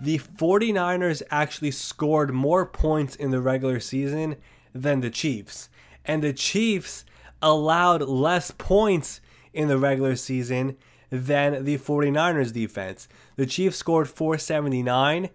the 0.00 0.18
49ers 0.18 1.22
actually 1.30 1.70
scored 1.70 2.32
more 2.32 2.64
points 2.64 3.14
in 3.14 3.30
the 3.30 3.40
regular 3.40 3.80
season 3.80 4.36
than 4.74 5.00
the 5.00 5.10
Chiefs. 5.10 5.68
And 6.04 6.22
the 6.22 6.32
Chiefs 6.32 7.04
allowed 7.42 8.02
less 8.02 8.50
points 8.50 9.20
in 9.52 9.68
the 9.68 9.78
regular 9.78 10.16
season 10.16 10.76
than 11.10 11.64
the 11.64 11.78
49ers 11.78 12.52
defense. 12.52 13.08
The 13.36 13.46
Chiefs 13.46 13.76
scored 13.76 14.08
479. 14.08 15.30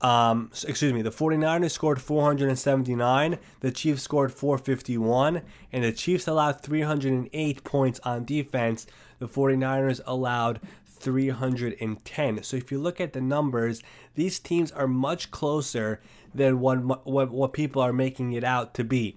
Um, 0.00 0.50
excuse 0.52 0.92
me, 0.92 1.02
the 1.02 1.10
49ers 1.10 1.70
scored 1.70 2.02
479, 2.02 3.38
the 3.60 3.70
Chiefs 3.70 4.02
scored 4.02 4.30
451, 4.30 5.40
and 5.72 5.84
the 5.84 5.92
Chiefs 5.92 6.28
allowed 6.28 6.60
308 6.60 7.64
points 7.64 7.98
on 8.00 8.26
defense. 8.26 8.86
The 9.20 9.26
49ers 9.26 10.02
allowed 10.06 10.60
310. 10.84 12.42
So 12.42 12.56
if 12.58 12.70
you 12.70 12.78
look 12.78 13.00
at 13.00 13.14
the 13.14 13.22
numbers, 13.22 13.82
these 14.14 14.38
teams 14.38 14.70
are 14.70 14.86
much 14.86 15.30
closer 15.30 16.00
than 16.34 16.60
what, 16.60 17.06
what, 17.06 17.30
what 17.30 17.52
people 17.54 17.80
are 17.80 17.92
making 17.92 18.32
it 18.32 18.44
out 18.44 18.74
to 18.74 18.84
be 18.84 19.16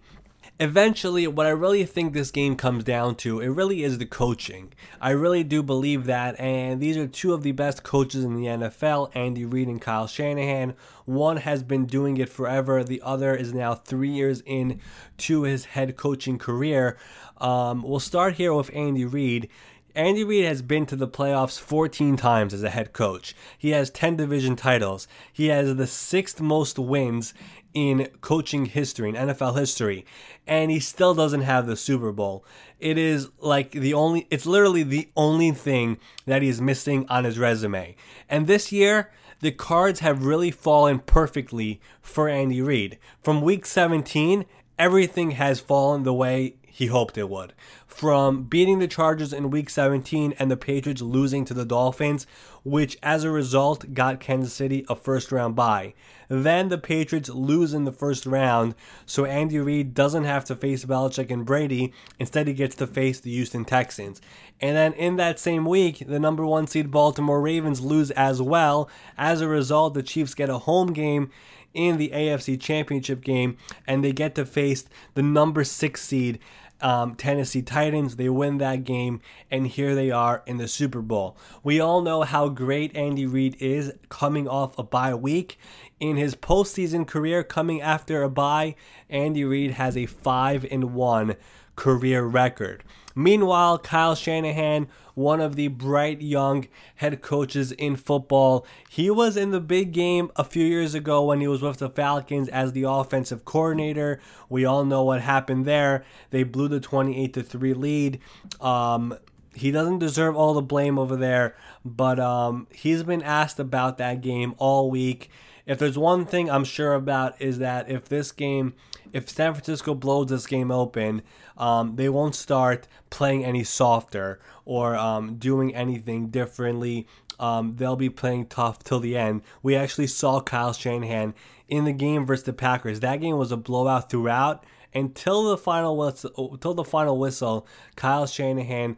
eventually, 0.59 1.25
what 1.25 1.45
I 1.45 1.51
really 1.51 1.85
think 1.85 2.13
this 2.13 2.31
game 2.31 2.55
comes 2.55 2.83
down 2.83 3.15
to, 3.15 3.39
it 3.39 3.47
really 3.47 3.83
is 3.83 3.97
the 3.97 4.05
coaching. 4.05 4.73
I 4.99 5.11
really 5.11 5.43
do 5.43 5.63
believe 5.63 6.05
that, 6.05 6.39
and 6.39 6.81
these 6.81 6.97
are 6.97 7.07
two 7.07 7.33
of 7.33 7.43
the 7.43 7.53
best 7.53 7.83
coaches 7.83 8.23
in 8.25 8.35
the 8.35 8.45
NFL, 8.45 9.11
Andy 9.15 9.45
Reid 9.45 9.69
and 9.69 9.81
Kyle 9.81 10.07
Shanahan. 10.07 10.75
One 11.05 11.37
has 11.37 11.63
been 11.63 11.85
doing 11.85 12.17
it 12.17 12.29
forever, 12.29 12.83
the 12.83 13.01
other 13.03 13.33
is 13.33 13.53
now 13.53 13.73
three 13.73 14.09
years 14.09 14.43
in 14.45 14.81
to 15.19 15.43
his 15.43 15.65
head 15.65 15.95
coaching 15.95 16.37
career. 16.37 16.97
Um, 17.37 17.81
we'll 17.81 17.99
start 17.99 18.35
here 18.35 18.53
with 18.53 18.69
Andy 18.75 19.05
Reid. 19.05 19.49
Andy 19.95 20.23
Reid 20.23 20.45
has 20.45 20.61
been 20.61 20.85
to 20.85 20.95
the 20.95 21.07
playoffs 21.07 21.59
14 21.59 22.15
times 22.15 22.53
as 22.53 22.63
a 22.63 22.69
head 22.69 22.93
coach. 22.93 23.35
He 23.57 23.71
has 23.71 23.89
10 23.89 24.17
division 24.17 24.55
titles. 24.55 25.07
He 25.33 25.47
has 25.47 25.75
the 25.75 25.87
sixth 25.87 26.39
most 26.39 26.77
wins 26.77 27.33
in 27.73 28.09
coaching 28.21 28.65
history, 28.65 29.09
in 29.09 29.15
NFL 29.15 29.57
history, 29.57 30.05
and 30.47 30.71
he 30.71 30.79
still 30.79 31.13
doesn't 31.13 31.41
have 31.41 31.67
the 31.67 31.75
Super 31.75 32.11
Bowl. 32.11 32.43
It 32.79 32.97
is 32.97 33.29
like 33.39 33.71
the 33.71 33.93
only, 33.93 34.27
it's 34.29 34.45
literally 34.45 34.83
the 34.83 35.09
only 35.15 35.51
thing 35.51 35.97
that 36.25 36.41
he's 36.41 36.61
missing 36.61 37.05
on 37.09 37.23
his 37.23 37.37
resume. 37.37 37.95
And 38.27 38.47
this 38.47 38.71
year, 38.71 39.11
the 39.41 39.51
cards 39.51 40.01
have 40.01 40.25
really 40.25 40.51
fallen 40.51 40.99
perfectly 40.99 41.79
for 42.01 42.27
Andy 42.27 42.61
Reid. 42.61 42.97
From 43.21 43.41
week 43.41 43.65
17, 43.65 44.45
everything 44.77 45.31
has 45.31 45.59
fallen 45.59 46.03
the 46.03 46.13
way 46.13 46.55
he 46.79 46.85
hoped 46.85 47.17
it 47.17 47.27
would. 47.27 47.51
From 47.85 48.43
beating 48.43 48.79
the 48.79 48.87
Chargers 48.87 49.33
in 49.33 49.49
week 49.49 49.69
17 49.69 50.33
and 50.39 50.49
the 50.49 50.55
Patriots 50.55 51.01
losing 51.01 51.43
to 51.43 51.53
the 51.53 51.65
Dolphins, 51.65 52.25
which 52.63 52.97
as 53.03 53.25
a 53.25 53.29
result 53.29 53.93
got 53.93 54.21
Kansas 54.21 54.53
City 54.53 54.85
a 54.87 54.95
first 54.95 55.33
round 55.33 55.57
bye. 55.57 55.93
Then 56.29 56.69
the 56.69 56.77
Patriots 56.77 57.27
lose 57.27 57.73
in 57.73 57.83
the 57.83 57.91
first 57.91 58.25
round, 58.25 58.75
so 59.05 59.25
Andy 59.25 59.59
Reid 59.59 59.93
doesn't 59.93 60.23
have 60.23 60.45
to 60.45 60.55
face 60.55 60.85
Belichick 60.85 61.29
and 61.29 61.45
Brady. 61.45 61.91
Instead, 62.17 62.47
he 62.47 62.53
gets 62.53 62.75
to 62.77 62.87
face 62.87 63.19
the 63.19 63.31
Houston 63.31 63.65
Texans. 63.65 64.21
And 64.61 64.77
then 64.77 64.93
in 64.93 65.17
that 65.17 65.37
same 65.37 65.65
week, 65.65 66.05
the 66.07 66.19
number 66.19 66.45
one 66.45 66.65
seed 66.65 66.91
Baltimore 66.91 67.41
Ravens 67.41 67.81
lose 67.81 68.09
as 68.11 68.41
well. 68.41 68.89
As 69.17 69.41
a 69.41 69.49
result, 69.49 69.95
the 69.95 70.03
Chiefs 70.03 70.33
get 70.33 70.49
a 70.49 70.59
home 70.59 70.93
game 70.93 71.29
in 71.73 71.97
the 71.97 72.09
AFC 72.09 72.59
Championship 72.59 73.21
game, 73.21 73.57
and 73.87 74.03
they 74.03 74.11
get 74.11 74.35
to 74.35 74.45
face 74.45 74.85
the 75.13 75.23
number 75.23 75.63
six 75.63 76.01
seed 76.01 76.39
um, 76.81 77.15
Tennessee 77.15 77.61
Titans. 77.61 78.15
They 78.15 78.29
win 78.29 78.57
that 78.59 78.83
game, 78.83 79.21
and 79.49 79.67
here 79.67 79.95
they 79.95 80.11
are 80.11 80.43
in 80.45 80.57
the 80.57 80.67
Super 80.67 81.01
Bowl. 81.01 81.37
We 81.63 81.79
all 81.79 82.01
know 82.01 82.23
how 82.23 82.49
great 82.49 82.95
Andy 82.95 83.25
Reid 83.25 83.57
is 83.59 83.93
coming 84.09 84.47
off 84.47 84.77
a 84.77 84.83
bye 84.83 85.15
week. 85.15 85.57
In 85.99 86.15
his 86.15 86.35
postseason 86.35 87.05
career, 87.05 87.43
coming 87.43 87.81
after 87.81 88.23
a 88.23 88.29
bye, 88.29 88.75
Andy 89.09 89.43
Reid 89.43 89.71
has 89.71 89.97
a 89.97 90.05
5 90.05 90.65
and 90.71 90.93
1 90.93 91.35
career 91.75 92.23
record. 92.23 92.83
Meanwhile, 93.19 93.79
Kyle 93.79 94.15
Shanahan, 94.15 94.87
one 95.13 95.41
of 95.41 95.57
the 95.57 95.67
bright 95.67 96.21
young 96.21 96.69
head 96.95 97.21
coaches 97.21 97.73
in 97.73 97.97
football, 97.97 98.65
he 98.89 99.09
was 99.09 99.35
in 99.35 99.51
the 99.51 99.59
big 99.59 99.91
game 99.91 100.31
a 100.37 100.45
few 100.45 100.65
years 100.65 100.93
ago 100.93 101.25
when 101.25 101.41
he 101.41 101.47
was 101.49 101.61
with 101.61 101.79
the 101.79 101.89
Falcons 101.89 102.47
as 102.47 102.71
the 102.71 102.83
offensive 102.83 103.43
coordinator. 103.43 104.21
We 104.47 104.63
all 104.63 104.85
know 104.85 105.03
what 105.03 105.19
happened 105.19 105.65
there. 105.65 106.05
They 106.29 106.43
blew 106.43 106.69
the 106.69 106.79
28 106.79 107.33
to 107.33 107.43
3 107.43 107.73
lead. 107.73 108.21
Um, 108.61 109.17
he 109.53 109.69
doesn't 109.69 109.99
deserve 109.99 110.37
all 110.37 110.53
the 110.53 110.61
blame 110.61 110.97
over 110.97 111.17
there, 111.17 111.57
but 111.83 112.21
um, 112.21 112.67
he's 112.73 113.03
been 113.03 113.21
asked 113.21 113.59
about 113.59 113.97
that 113.97 114.21
game 114.21 114.55
all 114.59 114.89
week. 114.89 115.29
If 115.65 115.77
there's 115.77 115.97
one 115.97 116.25
thing 116.25 116.49
I'm 116.49 116.63
sure 116.63 116.93
about 116.93 117.41
is 117.41 117.57
that 117.59 117.91
if 117.91 118.07
this 118.07 118.31
game 118.31 118.75
if 119.13 119.29
San 119.29 119.53
Francisco 119.53 119.93
blows 119.93 120.27
this 120.27 120.47
game 120.47 120.71
open, 120.71 121.21
um, 121.57 121.95
they 121.95 122.09
won't 122.09 122.35
start 122.35 122.87
playing 123.09 123.43
any 123.43 123.63
softer 123.63 124.39
or 124.65 124.95
um, 124.95 125.35
doing 125.35 125.75
anything 125.75 126.29
differently. 126.29 127.07
Um, 127.39 127.75
they'll 127.77 127.95
be 127.95 128.09
playing 128.09 128.47
tough 128.47 128.83
till 128.83 128.99
the 128.99 129.17
end. 129.17 129.41
We 129.63 129.75
actually 129.75 130.07
saw 130.07 130.41
Kyle 130.41 130.73
Shanahan 130.73 131.33
in 131.67 131.85
the 131.85 131.93
game 131.93 132.25
versus 132.25 132.45
the 132.45 132.53
Packers. 132.53 132.99
That 132.99 133.21
game 133.21 133.37
was 133.37 133.51
a 133.51 133.57
blowout 133.57 134.09
throughout 134.09 134.65
until 134.93 135.49
the 135.49 135.57
final 135.57 135.95
whistle. 135.95 136.51
Until 136.51 136.73
the 136.73 136.83
final 136.83 137.17
whistle, 137.17 137.65
Kyle 137.95 138.25
Shanahan 138.25 138.97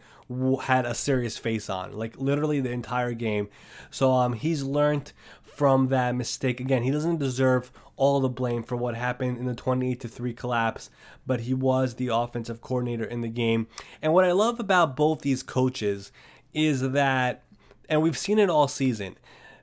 had 0.64 0.86
a 0.86 0.96
serious 0.96 1.38
face 1.38 1.70
on, 1.70 1.92
like 1.92 2.18
literally 2.18 2.62
the 2.62 2.72
entire 2.72 3.14
game. 3.14 3.50
So 3.90 4.12
um, 4.12 4.34
he's 4.34 4.64
learned 4.64 5.12
from 5.62 5.90
that 5.90 6.16
mistake. 6.16 6.60
Again, 6.60 6.82
he 6.82 6.90
doesn't 6.90 7.20
deserve 7.20 7.72
all 7.96 8.20
the 8.20 8.28
blame 8.28 8.64
for 8.64 8.76
what 8.76 8.96
happened 8.96 9.38
in 9.38 9.46
the 9.46 9.54
28 9.54 10.00
to 10.00 10.08
3 10.08 10.34
collapse, 10.34 10.90
but 11.28 11.42
he 11.42 11.54
was 11.54 11.94
the 11.94 12.08
offensive 12.08 12.62
coordinator 12.62 13.04
in 13.04 13.22
the 13.22 13.28
game. 13.28 13.68
And 14.02 14.12
what 14.12 14.26
I 14.26 14.32
love 14.32 14.60
about 14.60 14.96
both 14.96 15.22
these 15.22 15.44
coaches 15.44 16.12
is 16.52 16.90
that 16.94 17.44
and 17.88 18.02
we've 18.02 18.18
seen 18.18 18.40
it 18.40 18.50
all 18.50 18.68
season. 18.68 19.18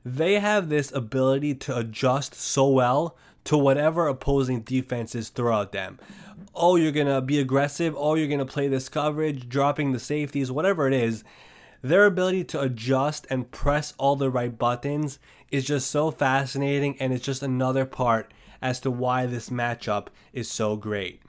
They 0.04 0.38
have 0.38 0.68
this 0.68 0.92
ability 0.92 1.56
to 1.56 1.76
adjust 1.76 2.32
so 2.32 2.68
well 2.68 3.16
to 3.42 3.58
whatever 3.58 4.06
opposing 4.06 4.60
defenses 4.60 5.30
throw 5.30 5.62
at 5.62 5.72
them. 5.72 5.98
Oh, 6.54 6.76
you're 6.76 6.92
going 6.92 7.08
to 7.08 7.20
be 7.20 7.40
aggressive. 7.40 7.96
Oh, 7.98 8.14
you're 8.14 8.28
going 8.28 8.38
to 8.38 8.44
play 8.44 8.68
this 8.68 8.88
coverage, 8.88 9.48
dropping 9.48 9.90
the 9.90 9.98
safeties, 9.98 10.52
whatever 10.52 10.86
it 10.86 10.94
is 10.94 11.24
their 11.82 12.06
ability 12.06 12.44
to 12.44 12.60
adjust 12.60 13.26
and 13.30 13.50
press 13.50 13.94
all 13.98 14.16
the 14.16 14.30
right 14.30 14.58
buttons 14.58 15.18
is 15.50 15.64
just 15.64 15.90
so 15.90 16.10
fascinating 16.10 16.96
and 17.00 17.12
it's 17.12 17.24
just 17.24 17.42
another 17.42 17.84
part 17.84 18.32
as 18.60 18.80
to 18.80 18.90
why 18.90 19.26
this 19.26 19.50
matchup 19.50 20.08
is 20.32 20.50
so 20.50 20.76
great. 20.76 21.20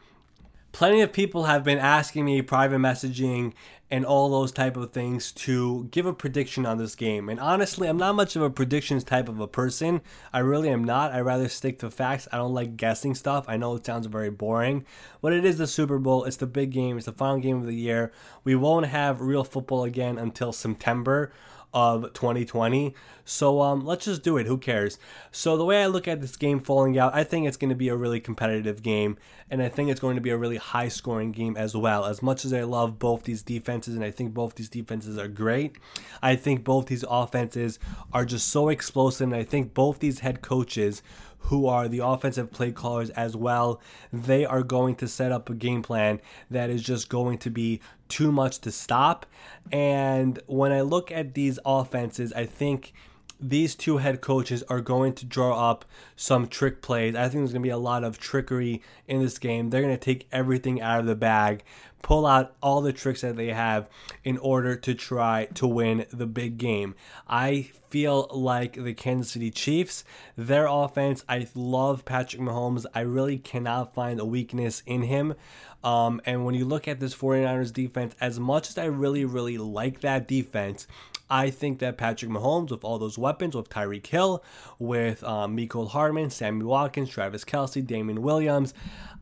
Plenty 0.71 1.01
of 1.01 1.11
people 1.11 1.45
have 1.45 1.63
been 1.63 1.79
asking 1.79 2.25
me 2.25 2.41
private 2.41 2.77
messaging 2.77 3.53
and 3.91 4.05
all 4.05 4.29
those 4.29 4.51
type 4.51 4.77
of 4.77 4.91
things 4.91 5.31
to 5.31 5.85
give 5.85 6.05
a 6.05 6.13
prediction 6.13 6.65
on 6.65 6.77
this 6.77 6.95
game. 6.95 7.27
And 7.27 7.39
honestly, 7.39 7.87
I'm 7.87 7.97
not 7.97 8.13
much 8.13 8.35
of 8.35 8.43
a 8.43 8.49
predictions 8.49 9.03
type 9.03 9.27
of 9.27 9.39
a 9.39 9.47
person. 9.47 10.01
I 10.31 10.39
really 10.39 10.69
am 10.69 10.83
not. 10.83 11.11
I 11.11 11.21
rather 11.21 11.49
stick 11.49 11.79
to 11.79 11.89
facts. 11.89 12.27
I 12.31 12.37
don't 12.37 12.53
like 12.53 12.77
guessing 12.77 13.15
stuff. 13.15 13.45
I 13.47 13.57
know 13.57 13.75
it 13.75 13.85
sounds 13.85 14.05
very 14.05 14.29
boring, 14.29 14.85
but 15.21 15.33
it 15.33 15.43
is 15.43 15.57
the 15.57 15.65
Super 15.65 15.97
Bowl. 15.97 16.25
It's 16.25 16.37
the 16.37 16.45
big 16.45 16.69
game. 16.69 16.97
It's 16.97 17.07
the 17.07 17.13
final 17.13 17.39
game 17.39 17.57
of 17.57 17.65
the 17.65 17.73
year. 17.73 18.11
We 18.43 18.55
won't 18.55 18.85
have 18.85 19.21
real 19.21 19.43
football 19.43 19.83
again 19.83 20.19
until 20.19 20.53
September. 20.53 21.31
Of 21.73 22.13
2020. 22.13 22.95
So 23.25 23.61
um, 23.61 23.85
let's 23.85 24.05
just 24.05 24.23
do 24.23 24.37
it. 24.37 24.47
Who 24.47 24.57
cares? 24.57 24.97
So 25.31 25.55
the 25.55 25.65
way 25.65 25.83
I 25.83 25.87
look 25.87 26.07
at 26.07 26.21
this 26.21 26.35
game 26.35 26.59
falling 26.59 26.97
out, 26.97 27.13
I 27.13 27.23
think 27.23 27.47
it's 27.47 27.57
going 27.57 27.69
to 27.69 27.75
be 27.75 27.89
a 27.89 27.95
really 27.95 28.19
competitive 28.19 28.81
game, 28.81 29.17
and 29.51 29.61
I 29.61 29.69
think 29.69 29.89
it's 29.89 29.99
going 29.99 30.15
to 30.15 30.21
be 30.21 30.31
a 30.31 30.37
really 30.37 30.57
high 30.57 30.87
scoring 30.87 31.31
game 31.31 31.55
as 31.55 31.75
well. 31.75 32.05
As 32.05 32.23
much 32.23 32.43
as 32.43 32.53
I 32.53 32.63
love 32.63 32.97
both 32.97 33.23
these 33.23 33.43
defenses, 33.43 33.95
and 33.95 34.03
I 34.03 34.09
think 34.09 34.33
both 34.33 34.55
these 34.55 34.69
defenses 34.69 35.17
are 35.17 35.27
great, 35.27 35.77
I 36.23 36.35
think 36.35 36.63
both 36.63 36.87
these 36.87 37.05
offenses 37.07 37.77
are 38.13 38.25
just 38.25 38.47
so 38.47 38.69
explosive, 38.69 39.27
and 39.27 39.35
I 39.35 39.43
think 39.43 39.75
both 39.75 39.99
these 39.99 40.19
head 40.19 40.41
coaches 40.41 41.03
who 41.43 41.67
are 41.67 41.87
the 41.87 41.99
offensive 41.99 42.51
play 42.51 42.71
callers 42.71 43.09
as 43.11 43.35
well. 43.35 43.81
They 44.11 44.45
are 44.45 44.63
going 44.63 44.95
to 44.95 45.07
set 45.07 45.31
up 45.31 45.49
a 45.49 45.55
game 45.55 45.81
plan 45.81 46.21
that 46.49 46.69
is 46.69 46.83
just 46.83 47.09
going 47.09 47.37
to 47.39 47.49
be 47.49 47.81
too 48.07 48.31
much 48.31 48.59
to 48.59 48.71
stop. 48.71 49.25
And 49.71 50.39
when 50.47 50.71
I 50.71 50.81
look 50.81 51.11
at 51.11 51.33
these 51.33 51.59
offenses, 51.65 52.33
I 52.33 52.45
think 52.45 52.93
these 53.39 53.75
two 53.75 53.97
head 53.97 54.21
coaches 54.21 54.63
are 54.63 54.81
going 54.81 55.13
to 55.13 55.25
draw 55.25 55.69
up 55.71 55.85
some 56.15 56.47
trick 56.47 56.81
plays. 56.81 57.15
I 57.15 57.23
think 57.23 57.35
there's 57.35 57.53
going 57.53 57.61
to 57.61 57.67
be 57.67 57.69
a 57.69 57.77
lot 57.77 58.03
of 58.03 58.19
trickery 58.19 58.81
in 59.07 59.21
this 59.21 59.37
game. 59.37 59.69
They're 59.69 59.81
going 59.81 59.93
to 59.93 59.97
take 59.97 60.27
everything 60.31 60.81
out 60.81 60.99
of 60.99 61.05
the 61.05 61.15
bag, 61.15 61.63
pull 62.01 62.25
out 62.25 62.55
all 62.61 62.81
the 62.81 62.93
tricks 62.93 63.21
that 63.21 63.37
they 63.37 63.49
have 63.49 63.87
in 64.23 64.37
order 64.37 64.75
to 64.75 64.93
try 64.93 65.47
to 65.55 65.67
win 65.67 66.05
the 66.11 66.25
big 66.25 66.57
game. 66.57 66.95
I 67.27 67.69
feel 67.89 68.27
like 68.31 68.73
the 68.73 68.93
Kansas 68.93 69.31
City 69.31 69.51
Chiefs, 69.51 70.03
their 70.35 70.67
offense, 70.67 71.23
I 71.29 71.47
love 71.55 72.05
Patrick 72.05 72.41
Mahomes. 72.41 72.85
I 72.93 73.01
really 73.01 73.37
cannot 73.37 73.93
find 73.93 74.19
a 74.19 74.25
weakness 74.25 74.83
in 74.85 75.03
him. 75.03 75.35
Um, 75.81 76.21
and 76.25 76.45
when 76.45 76.55
you 76.55 76.65
look 76.65 76.89
at 76.89 76.99
this 76.99 77.15
49ers 77.15 77.71
defense, 77.71 78.13
as 78.19 78.37
much 78.37 78.69
as 78.69 78.77
I 78.77 78.85
really, 78.85 79.23
really 79.23 79.57
like 79.57 80.01
that 80.01 80.27
defense, 80.27 80.87
I 81.29 81.49
think 81.49 81.79
that 81.79 81.97
Patrick 81.97 82.31
Mahomes, 82.31 82.71
with 82.71 82.83
all 82.83 82.97
those 82.97 83.17
weapons, 83.17 83.55
with 83.55 83.69
Tyreek 83.69 84.07
Hill, 84.07 84.43
with 84.79 85.23
um, 85.23 85.57
Hardman, 85.57 86.29
Sammy 86.29 86.63
Watkins, 86.63 87.09
Travis 87.09 87.45
Kelce, 87.45 87.85
Damien 87.85 88.21
Williams, 88.21 88.73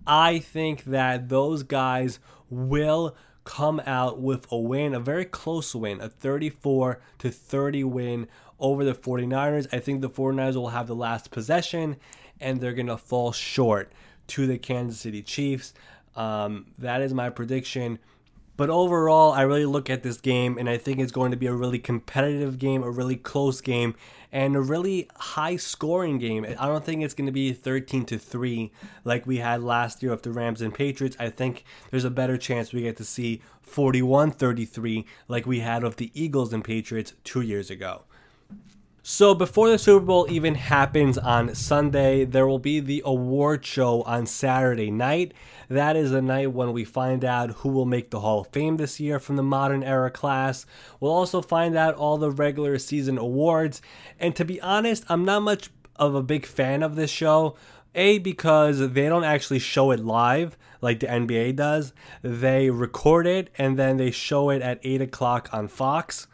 I 0.06 0.40
think 0.40 0.86
that 0.86 1.30
those 1.30 1.64
guys 1.64 2.20
will 2.50 3.16
come 3.44 3.82
out 3.86 4.20
with 4.20 4.46
a 4.52 4.58
win, 4.58 4.94
a 4.94 5.00
very 5.00 5.26
close 5.26 5.74
win, 5.74 6.02
a 6.02 6.10
34 6.10 7.00
to 7.20 7.30
30 7.30 7.84
win 7.86 8.28
over 8.60 8.84
the 8.84 8.94
49ers. 8.94 9.68
I 9.72 9.80
think 9.80 10.02
the 10.02 10.10
49ers 10.10 10.56
will 10.56 10.70
have 10.70 10.88
the 10.88 10.96
last 10.96 11.32
possession 11.32 11.98
and 12.40 12.60
they're 12.62 12.74
going 12.74 12.88
to 12.88 12.98
fall 12.98 13.32
short 13.32 13.92
to 14.28 14.48
the 14.48 14.58
Kansas 14.58 15.00
City 15.00 15.22
Chiefs. 15.22 15.74
Um, 16.16 16.68
that 16.78 17.02
is 17.02 17.14
my 17.14 17.30
prediction. 17.30 18.00
But 18.58 18.72
overall, 18.72 19.32
I 19.34 19.44
really 19.44 19.66
look 19.66 19.90
at 19.90 20.02
this 20.02 20.18
game 20.18 20.58
and 20.58 20.68
I 20.68 20.78
think 20.78 21.00
it's 21.00 21.12
going 21.12 21.30
to 21.30 21.38
be 21.38 21.46
a 21.46 21.54
really 21.54 21.78
competitive 21.78 22.58
game, 22.58 22.82
a 22.82 22.90
really 22.90 23.16
close 23.16 23.62
game, 23.62 23.96
and 24.32 24.56
a 24.56 24.62
really 24.62 25.08
high 25.16 25.56
scoring 25.56 26.18
game. 26.18 26.44
I 26.44 26.66
don't 26.66 26.84
think 26.84 27.04
it's 27.04 27.14
going 27.14 27.28
to 27.28 27.32
be 27.32 27.54
13 27.54 28.06
to 28.06 28.18
3 28.18 28.72
like 29.06 29.28
we 29.28 29.38
had 29.38 29.62
last 29.62 30.02
year 30.02 30.12
with 30.12 30.24
the 30.24 30.32
Rams 30.32 30.62
and 30.62 30.74
Patriots. 30.74 31.16
I 31.20 31.30
think 31.30 31.64
there's 31.92 32.04
a 32.04 32.10
better 32.10 32.38
chance 32.38 32.74
we 32.74 32.82
get 32.82 32.98
to 32.98 33.06
see 33.06 33.42
41 33.62 34.32
33 34.32 35.06
like 35.28 35.46
we 35.46 35.60
had 35.60 35.84
with 35.84 35.98
the 35.98 36.12
Eagles 36.14 36.52
and 36.52 36.64
Patriots 36.64 37.14
two 37.24 37.42
years 37.42 37.70
ago. 37.70 38.04
So 39.10 39.34
before 39.34 39.70
the 39.70 39.80
Super 39.80 40.06
Bowl 40.06 40.28
even 40.30 40.56
happens 40.56 41.18
on 41.18 41.56
Sunday, 41.56 42.26
there 42.26 42.46
will 42.46 42.60
be 42.60 42.82
the 42.82 43.02
award 43.06 43.66
show 43.66 44.02
on 44.02 44.26
Saturday 44.26 44.92
night. 44.92 45.34
That 45.70 45.96
is 45.96 46.12
the 46.12 46.22
night 46.22 46.52
when 46.52 46.74
we 46.74 46.84
find 46.84 47.24
out 47.24 47.52
who 47.52 47.70
will 47.70 47.86
make 47.86 48.10
the 48.10 48.20
Hall 48.20 48.42
of 48.42 48.50
Fame 48.50 48.76
this 48.76 49.00
year 49.00 49.18
from 49.18 49.38
the 49.38 49.44
modern 49.44 49.82
era 49.82 50.12
class. 50.12 50.66
We'll 51.00 51.14
also 51.14 51.42
find 51.42 51.78
out 51.78 51.96
all 51.96 52.18
the 52.18 52.32
regular 52.32 52.78
season 52.80 53.18
awards. 53.18 53.82
And 54.20 54.36
to 54.36 54.44
be 54.44 54.60
honest, 54.60 55.06
I'm 55.08 55.24
not 55.24 55.42
much 55.42 55.70
of 55.96 56.14
a 56.14 56.22
big 56.22 56.46
fan 56.46 56.84
of 56.84 56.98
this 56.98 57.10
show. 57.10 57.56
A, 57.96 58.18
because 58.18 58.92
they 58.92 59.08
don't 59.08 59.24
actually 59.24 59.60
show 59.60 59.92
it 59.92 60.02
live 60.02 60.58
like 60.82 61.00
the 61.00 61.08
NBA 61.08 61.56
does. 61.56 61.94
They 62.24 62.70
record 62.70 63.26
it 63.26 63.52
and 63.58 63.80
then 63.80 63.96
they 63.96 64.12
show 64.12 64.50
it 64.50 64.62
at 64.62 64.82
8 64.84 65.02
o'clock 65.02 65.48
on 65.54 65.70
Fox. 65.70 66.28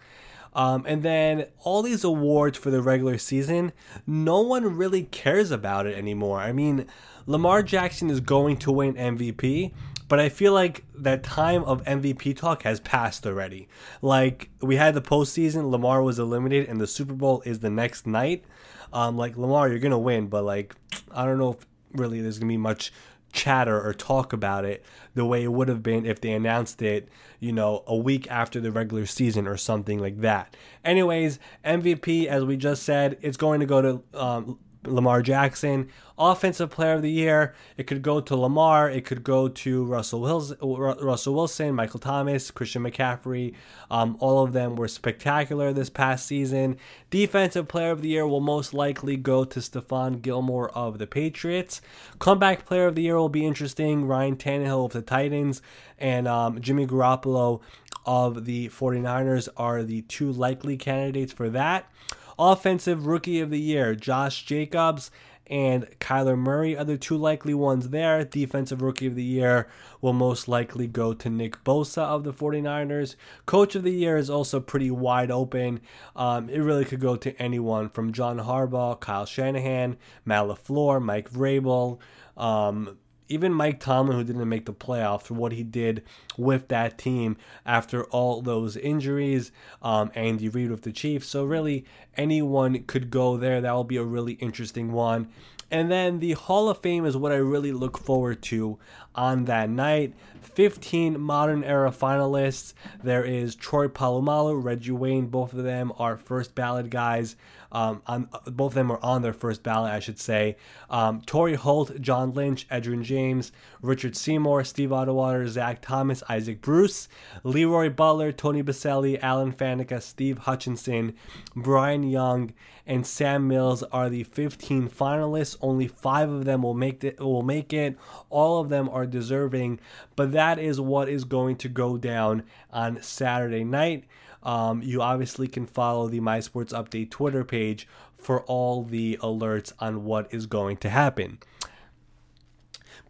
Um, 0.55 0.85
and 0.87 1.03
then 1.03 1.47
all 1.63 1.81
these 1.81 2.03
awards 2.03 2.57
for 2.57 2.69
the 2.69 2.81
regular 2.81 3.17
season, 3.17 3.71
no 4.05 4.41
one 4.41 4.77
really 4.77 5.03
cares 5.03 5.51
about 5.51 5.87
it 5.87 5.97
anymore. 5.97 6.39
I 6.39 6.51
mean, 6.51 6.87
Lamar 7.25 7.63
Jackson 7.63 8.09
is 8.09 8.19
going 8.19 8.57
to 8.57 8.71
win 8.71 8.93
MVP, 8.93 9.73
but 10.07 10.19
I 10.19 10.29
feel 10.29 10.53
like 10.53 10.83
that 10.93 11.23
time 11.23 11.63
of 11.63 11.83
MVP 11.85 12.37
talk 12.37 12.63
has 12.63 12.79
passed 12.79 13.25
already. 13.25 13.67
Like 14.01 14.49
we 14.61 14.75
had 14.75 14.93
the 14.93 15.01
postseason, 15.01 15.71
Lamar 15.71 16.03
was 16.03 16.19
eliminated, 16.19 16.69
and 16.69 16.79
the 16.79 16.87
Super 16.87 17.13
Bowl 17.13 17.41
is 17.45 17.59
the 17.59 17.69
next 17.69 18.05
night. 18.05 18.43
Um, 18.91 19.17
like 19.17 19.37
Lamar, 19.37 19.69
you're 19.69 19.79
gonna 19.79 19.97
win, 19.97 20.27
but 20.27 20.43
like 20.43 20.75
I 21.11 21.25
don't 21.25 21.39
know 21.39 21.53
if 21.53 21.65
really 21.93 22.21
there's 22.21 22.37
gonna 22.37 22.51
be 22.51 22.57
much 22.57 22.91
chatter 23.33 23.81
or 23.85 23.93
talk 23.93 24.31
about 24.31 24.63
it 24.63 24.85
the 25.15 25.25
way 25.25 25.43
it 25.43 25.51
would 25.51 25.67
have 25.67 25.83
been 25.83 26.05
if 26.05 26.21
they 26.21 26.31
announced 26.31 26.81
it, 26.81 27.09
you 27.39 27.51
know, 27.51 27.83
a 27.87 27.95
week 27.95 28.29
after 28.31 28.61
the 28.61 28.71
regular 28.71 29.05
season 29.05 29.47
or 29.47 29.57
something 29.57 29.99
like 29.99 30.21
that. 30.21 30.55
Anyways, 30.85 31.39
MVP, 31.65 32.27
as 32.27 32.45
we 32.45 32.55
just 32.55 32.83
said, 32.83 33.17
it's 33.21 33.37
going 33.37 33.59
to 33.59 33.65
go 33.65 33.81
to 33.81 34.03
um, 34.13 34.59
Lamar 34.85 35.21
Jackson. 35.21 35.89
Offensive 36.17 36.69
Player 36.69 36.93
of 36.93 37.01
the 37.01 37.09
Year, 37.09 37.55
it 37.75 37.87
could 37.87 38.03
go 38.03 38.21
to 38.21 38.35
Lamar, 38.35 38.87
it 38.87 39.03
could 39.03 39.23
go 39.23 39.47
to 39.47 39.83
Russell 39.83 40.21
Wilson, 40.21 40.57
Russell 40.61 41.33
Wilson 41.33 41.73
Michael 41.73 41.99
Thomas, 41.99 42.51
Christian 42.51 42.83
McCaffrey. 42.83 43.55
Um, 43.89 44.15
all 44.19 44.43
of 44.43 44.53
them 44.53 44.75
were 44.75 44.87
spectacular 44.87 45.73
this 45.73 45.89
past 45.89 46.27
season. 46.27 46.77
Defensive 47.09 47.67
Player 47.67 47.89
of 47.89 48.03
the 48.03 48.09
Year 48.09 48.27
will 48.27 48.41
most 48.41 48.75
likely 48.75 49.17
go 49.17 49.43
to 49.43 49.59
Stephon 49.59 50.21
Gilmore 50.21 50.69
of 50.77 50.99
the 50.99 51.07
Patriots. 51.07 51.81
Comeback 52.19 52.65
Player 52.65 52.85
of 52.85 52.95
the 52.95 53.01
Year 53.01 53.17
will 53.17 53.29
be 53.29 53.45
interesting. 53.45 54.05
Ryan 54.05 54.35
Tannehill 54.35 54.85
of 54.85 54.93
the 54.93 55.01
Titans 55.01 55.63
and 55.97 56.27
um, 56.27 56.61
Jimmy 56.61 56.85
Garoppolo 56.85 57.61
of 58.05 58.45
the 58.45 58.69
49ers 58.69 59.47
are 59.57 59.83
the 59.83 60.01
two 60.03 60.31
likely 60.31 60.77
candidates 60.77 61.33
for 61.33 61.49
that. 61.49 61.89
Offensive 62.37 63.05
Rookie 63.05 63.39
of 63.39 63.49
the 63.49 63.59
Year, 63.59 63.95
Josh 63.95 64.43
Jacobs 64.45 65.11
and 65.47 65.87
Kyler 65.99 66.37
Murray 66.37 66.77
are 66.77 66.85
the 66.85 66.97
two 66.97 67.17
likely 67.17 67.53
ones 67.53 67.89
there. 67.89 68.23
Defensive 68.23 68.81
Rookie 68.81 69.07
of 69.07 69.15
the 69.15 69.23
Year 69.23 69.67
will 70.01 70.13
most 70.13 70.47
likely 70.47 70.87
go 70.87 71.13
to 71.13 71.29
Nick 71.29 71.63
Bosa 71.63 72.01
of 72.01 72.23
the 72.23 72.33
49ers. 72.33 73.15
Coach 73.45 73.75
of 73.75 73.83
the 73.83 73.91
Year 73.91 74.15
is 74.17 74.29
also 74.29 74.59
pretty 74.59 74.89
wide 74.89 75.31
open. 75.31 75.81
Um, 76.15 76.49
it 76.49 76.59
really 76.59 76.85
could 76.85 77.01
go 77.01 77.15
to 77.17 77.39
anyone 77.41 77.89
from 77.89 78.13
John 78.13 78.39
Harbaugh, 78.39 78.99
Kyle 78.99 79.25
Shanahan, 79.25 79.97
Matt 80.25 80.45
LaFleur, 80.45 81.01
Mike 81.01 81.29
Vrabel. 81.29 81.99
Um, 82.37 82.97
even 83.33 83.53
Mike 83.53 83.79
Tomlin, 83.79 84.17
who 84.17 84.23
didn't 84.23 84.47
make 84.47 84.65
the 84.65 84.73
playoffs, 84.73 85.23
for 85.23 85.33
what 85.33 85.51
he 85.51 85.63
did 85.63 86.03
with 86.37 86.67
that 86.67 86.97
team 86.97 87.37
after 87.65 88.03
all 88.05 88.41
those 88.41 88.77
injuries, 88.77 89.51
um, 89.81 90.11
Andy 90.15 90.49
Reid 90.49 90.71
with 90.71 90.83
the 90.83 90.91
Chiefs. 90.91 91.27
So, 91.27 91.43
really, 91.43 91.85
anyone 92.15 92.83
could 92.83 93.09
go 93.09 93.37
there. 93.37 93.59
That 93.61 93.73
will 93.73 93.83
be 93.83 93.97
a 93.97 94.03
really 94.03 94.33
interesting 94.33 94.91
one. 94.91 95.29
And 95.73 95.91
then 95.91 96.19
the 96.19 96.33
Hall 96.33 96.69
of 96.69 96.81
Fame 96.83 97.03
is 97.03 97.17
what 97.17 97.31
I 97.31 97.37
really 97.37 97.71
look 97.71 97.97
forward 97.97 98.43
to 98.43 98.77
on 99.15 99.45
that 99.45 99.71
night. 99.71 100.13
15 100.41 101.19
modern 101.19 101.63
era 101.63 101.89
finalists. 101.89 102.73
There 103.03 103.23
is 103.23 103.55
Troy 103.55 103.87
Polamalu, 103.87 104.63
Reggie 104.63 104.91
Wayne. 104.91 105.27
Both 105.27 105.53
of 105.53 105.63
them 105.63 105.91
are 105.97 106.15
first 106.15 106.53
ballot 106.53 106.91
guys. 106.91 107.35
Um, 107.73 108.01
on, 108.05 108.29
both 108.45 108.71
of 108.71 108.75
them 108.75 108.91
are 108.91 109.03
on 109.03 109.23
their 109.23 109.33
first 109.33 109.63
ballot, 109.63 109.91
I 109.91 109.99
should 109.99 110.19
say. 110.19 110.55
Um, 110.89 111.23
Holt, 111.27 111.99
John 111.99 112.31
Lynch, 112.31 112.67
Edgerrin 112.69 113.03
James, 113.03 113.51
Richard 113.81 114.15
Seymour, 114.15 114.63
Steve 114.63 114.91
Atwater, 114.91 115.47
Zach 115.47 115.81
Thomas, 115.81 116.23
Isaac 116.29 116.61
Bruce, 116.61 117.09
Leroy 117.43 117.89
Butler, 117.89 118.31
Tony 118.31 118.61
Boselli, 118.61 119.21
Alan 119.21 119.51
Faneca, 119.51 120.01
Steve 120.01 120.39
Hutchinson, 120.39 121.15
Bryant 121.55 122.05
Young, 122.05 122.53
and 122.85 123.07
Sam 123.07 123.47
Mills 123.47 123.81
are 123.83 124.09
the 124.09 124.23
15 124.23 124.89
finalists. 124.89 125.57
Only 125.61 125.87
five 125.87 126.29
of 126.29 126.45
them 126.45 126.63
will 126.63 126.73
make 126.73 127.03
it. 127.03 127.19
Will 127.19 127.41
make 127.41 127.73
it. 127.73 127.97
All 128.29 128.59
of 128.59 128.69
them 128.69 128.89
are 128.89 129.05
deserving, 129.05 129.79
but 130.15 130.31
that 130.33 130.59
is 130.59 130.79
what 130.81 131.09
is 131.09 131.23
going 131.23 131.55
to 131.57 131.69
go 131.69 131.97
down 131.97 132.43
on 132.71 133.01
Saturday 133.01 133.63
night. 133.63 134.03
Um, 134.43 134.83
you 134.83 135.01
obviously 135.01 135.47
can 135.47 135.65
follow 135.65 136.07
the 136.07 136.19
My 136.19 136.39
Sports 136.39 136.73
Update 136.73 137.09
Twitter 137.09 137.43
page 137.43 137.87
for 138.17 138.43
all 138.43 138.83
the 138.83 139.17
alerts 139.21 139.73
on 139.79 140.03
what 140.03 140.33
is 140.33 140.45
going 140.45 140.77
to 140.77 140.89
happen. 140.89 141.39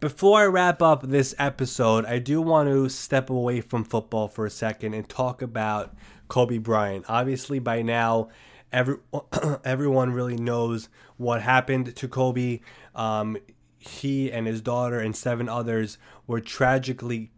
Before 0.00 0.40
I 0.40 0.46
wrap 0.46 0.82
up 0.82 1.02
this 1.02 1.34
episode, 1.38 2.04
I 2.04 2.18
do 2.18 2.42
want 2.42 2.68
to 2.68 2.88
step 2.88 3.30
away 3.30 3.60
from 3.60 3.84
football 3.84 4.28
for 4.28 4.44
a 4.44 4.50
second 4.50 4.94
and 4.94 5.08
talk 5.08 5.40
about 5.40 5.94
Kobe 6.28 6.58
Bryant. 6.58 7.04
Obviously, 7.08 7.58
by 7.58 7.82
now, 7.82 8.28
every 8.72 8.96
everyone 9.64 10.12
really 10.12 10.36
knows 10.36 10.88
what 11.16 11.42
happened 11.42 11.96
to 11.96 12.08
Kobe. 12.08 12.60
Um, 12.94 13.38
he 13.78 14.30
and 14.30 14.46
his 14.46 14.60
daughter 14.60 14.98
and 14.98 15.16
seven 15.16 15.48
others 15.48 15.96
were 16.26 16.40
tragically 16.40 17.30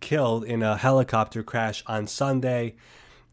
killed 0.00 0.44
in 0.44 0.62
a 0.62 0.76
helicopter 0.76 1.42
crash 1.42 1.84
on 1.86 2.06
Sunday 2.06 2.74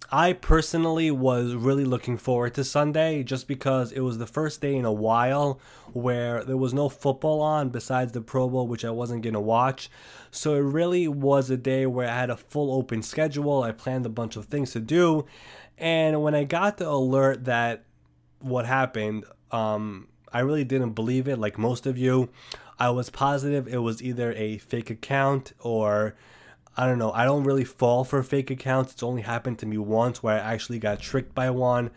I 0.09 0.33
personally 0.33 1.09
was 1.11 1.53
really 1.53 1.85
looking 1.85 2.17
forward 2.17 2.53
to 2.55 2.63
Sunday 2.63 3.23
just 3.23 3.47
because 3.47 3.91
it 3.91 4.01
was 4.01 4.17
the 4.17 4.27
first 4.27 4.59
day 4.59 4.75
in 4.75 4.83
a 4.83 4.91
while 4.91 5.59
where 5.93 6.43
there 6.43 6.57
was 6.57 6.73
no 6.73 6.89
football 6.89 7.41
on 7.41 7.69
besides 7.69 8.11
the 8.11 8.21
Pro 8.21 8.49
Bowl, 8.49 8.67
which 8.67 8.83
I 8.83 8.89
wasn't 8.89 9.21
going 9.21 9.35
to 9.35 9.39
watch. 9.39 9.89
So 10.29 10.55
it 10.55 10.59
really 10.59 11.07
was 11.07 11.49
a 11.49 11.57
day 11.57 11.85
where 11.85 12.09
I 12.09 12.15
had 12.15 12.29
a 12.29 12.35
full 12.35 12.73
open 12.73 13.01
schedule. 13.03 13.63
I 13.63 13.71
planned 13.71 14.05
a 14.05 14.09
bunch 14.09 14.35
of 14.35 14.45
things 14.45 14.71
to 14.71 14.79
do. 14.79 15.25
And 15.77 16.21
when 16.21 16.35
I 16.35 16.43
got 16.43 16.77
the 16.77 16.89
alert 16.89 17.45
that 17.45 17.85
what 18.39 18.65
happened, 18.65 19.25
um, 19.51 20.07
I 20.33 20.39
really 20.39 20.63
didn't 20.63 20.91
believe 20.91 21.27
it, 21.27 21.37
like 21.37 21.57
most 21.57 21.85
of 21.85 21.97
you. 21.97 22.29
I 22.79 22.89
was 22.89 23.09
positive 23.09 23.67
it 23.67 23.77
was 23.77 24.01
either 24.01 24.33
a 24.33 24.57
fake 24.57 24.89
account 24.89 25.53
or 25.59 26.15
I 26.77 26.85
don't 26.85 26.99
know. 26.99 27.11
I 27.11 27.25
don't 27.25 27.43
really 27.43 27.65
fall 27.65 28.03
for 28.03 28.23
fake 28.23 28.49
accounts. 28.49 28.93
It's 28.93 29.03
only 29.03 29.23
happened 29.23 29.59
to 29.59 29.65
me 29.65 29.77
once 29.77 30.23
where 30.23 30.35
I 30.35 30.53
actually 30.53 30.79
got 30.79 30.99
tricked 30.99 31.35
by 31.35 31.49
one. 31.49 31.91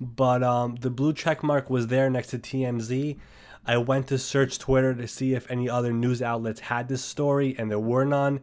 But 0.00 0.42
um, 0.42 0.76
the 0.76 0.90
blue 0.90 1.12
check 1.12 1.42
mark 1.42 1.70
was 1.70 1.86
there 1.88 2.10
next 2.10 2.28
to 2.28 2.38
TMZ. 2.38 3.18
I 3.66 3.76
went 3.76 4.06
to 4.08 4.18
search 4.18 4.58
Twitter 4.58 4.94
to 4.94 5.06
see 5.06 5.34
if 5.34 5.50
any 5.50 5.68
other 5.68 5.92
news 5.92 6.22
outlets 6.22 6.60
had 6.60 6.88
this 6.88 7.04
story, 7.04 7.54
and 7.58 7.70
there 7.70 7.78
were 7.78 8.04
none. 8.04 8.40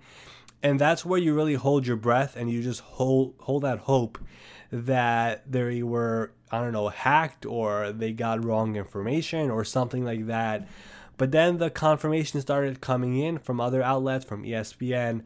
And 0.61 0.79
that's 0.79 1.05
where 1.05 1.19
you 1.19 1.35
really 1.35 1.55
hold 1.55 1.85
your 1.85 1.95
breath 1.95 2.35
and 2.35 2.49
you 2.49 2.63
just 2.63 2.81
hold 2.81 3.35
hold 3.41 3.63
that 3.63 3.79
hope 3.79 4.17
that 4.71 5.51
they 5.51 5.83
were 5.83 6.31
I 6.51 6.59
don't 6.59 6.73
know 6.73 6.89
hacked 6.89 7.45
or 7.45 7.91
they 7.91 8.11
got 8.11 8.43
wrong 8.43 8.75
information 8.75 9.51
or 9.51 9.63
something 9.63 10.03
like 10.03 10.27
that. 10.27 10.67
But 11.17 11.31
then 11.31 11.59
the 11.59 11.69
confirmation 11.69 12.41
started 12.41 12.81
coming 12.81 13.15
in 13.17 13.38
from 13.38 13.61
other 13.61 13.81
outlets, 13.81 14.25
from 14.25 14.43
ESPN, 14.43 15.23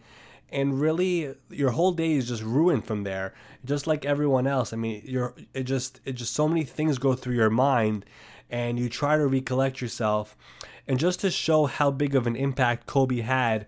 and 0.51 0.79
really 0.79 1.35
your 1.49 1.71
whole 1.71 1.91
day 1.91 2.13
is 2.13 2.27
just 2.27 2.43
ruined 2.43 2.85
from 2.85 3.03
there. 3.03 3.33
Just 3.65 3.87
like 3.87 4.05
everyone 4.05 4.47
else 4.47 4.71
i 4.73 4.77
mean 4.77 5.01
you're 5.05 5.33
it 5.53 5.63
just 5.63 5.99
it 6.05 6.13
just 6.13 6.33
so 6.33 6.47
many 6.47 6.63
things 6.63 6.97
go 6.97 7.13
through 7.13 7.35
your 7.35 7.49
mind 7.49 8.05
and 8.49 8.79
you 8.79 8.89
try 8.89 9.17
to 9.17 9.27
recollect 9.27 9.81
yourself. 9.81 10.35
And 10.87 10.97
just 10.97 11.19
to 11.19 11.29
show 11.29 11.65
how 11.65 11.91
big 11.91 12.15
of 12.15 12.25
an 12.25 12.35
impact 12.35 12.87
kobe 12.87 13.21
had 13.21 13.67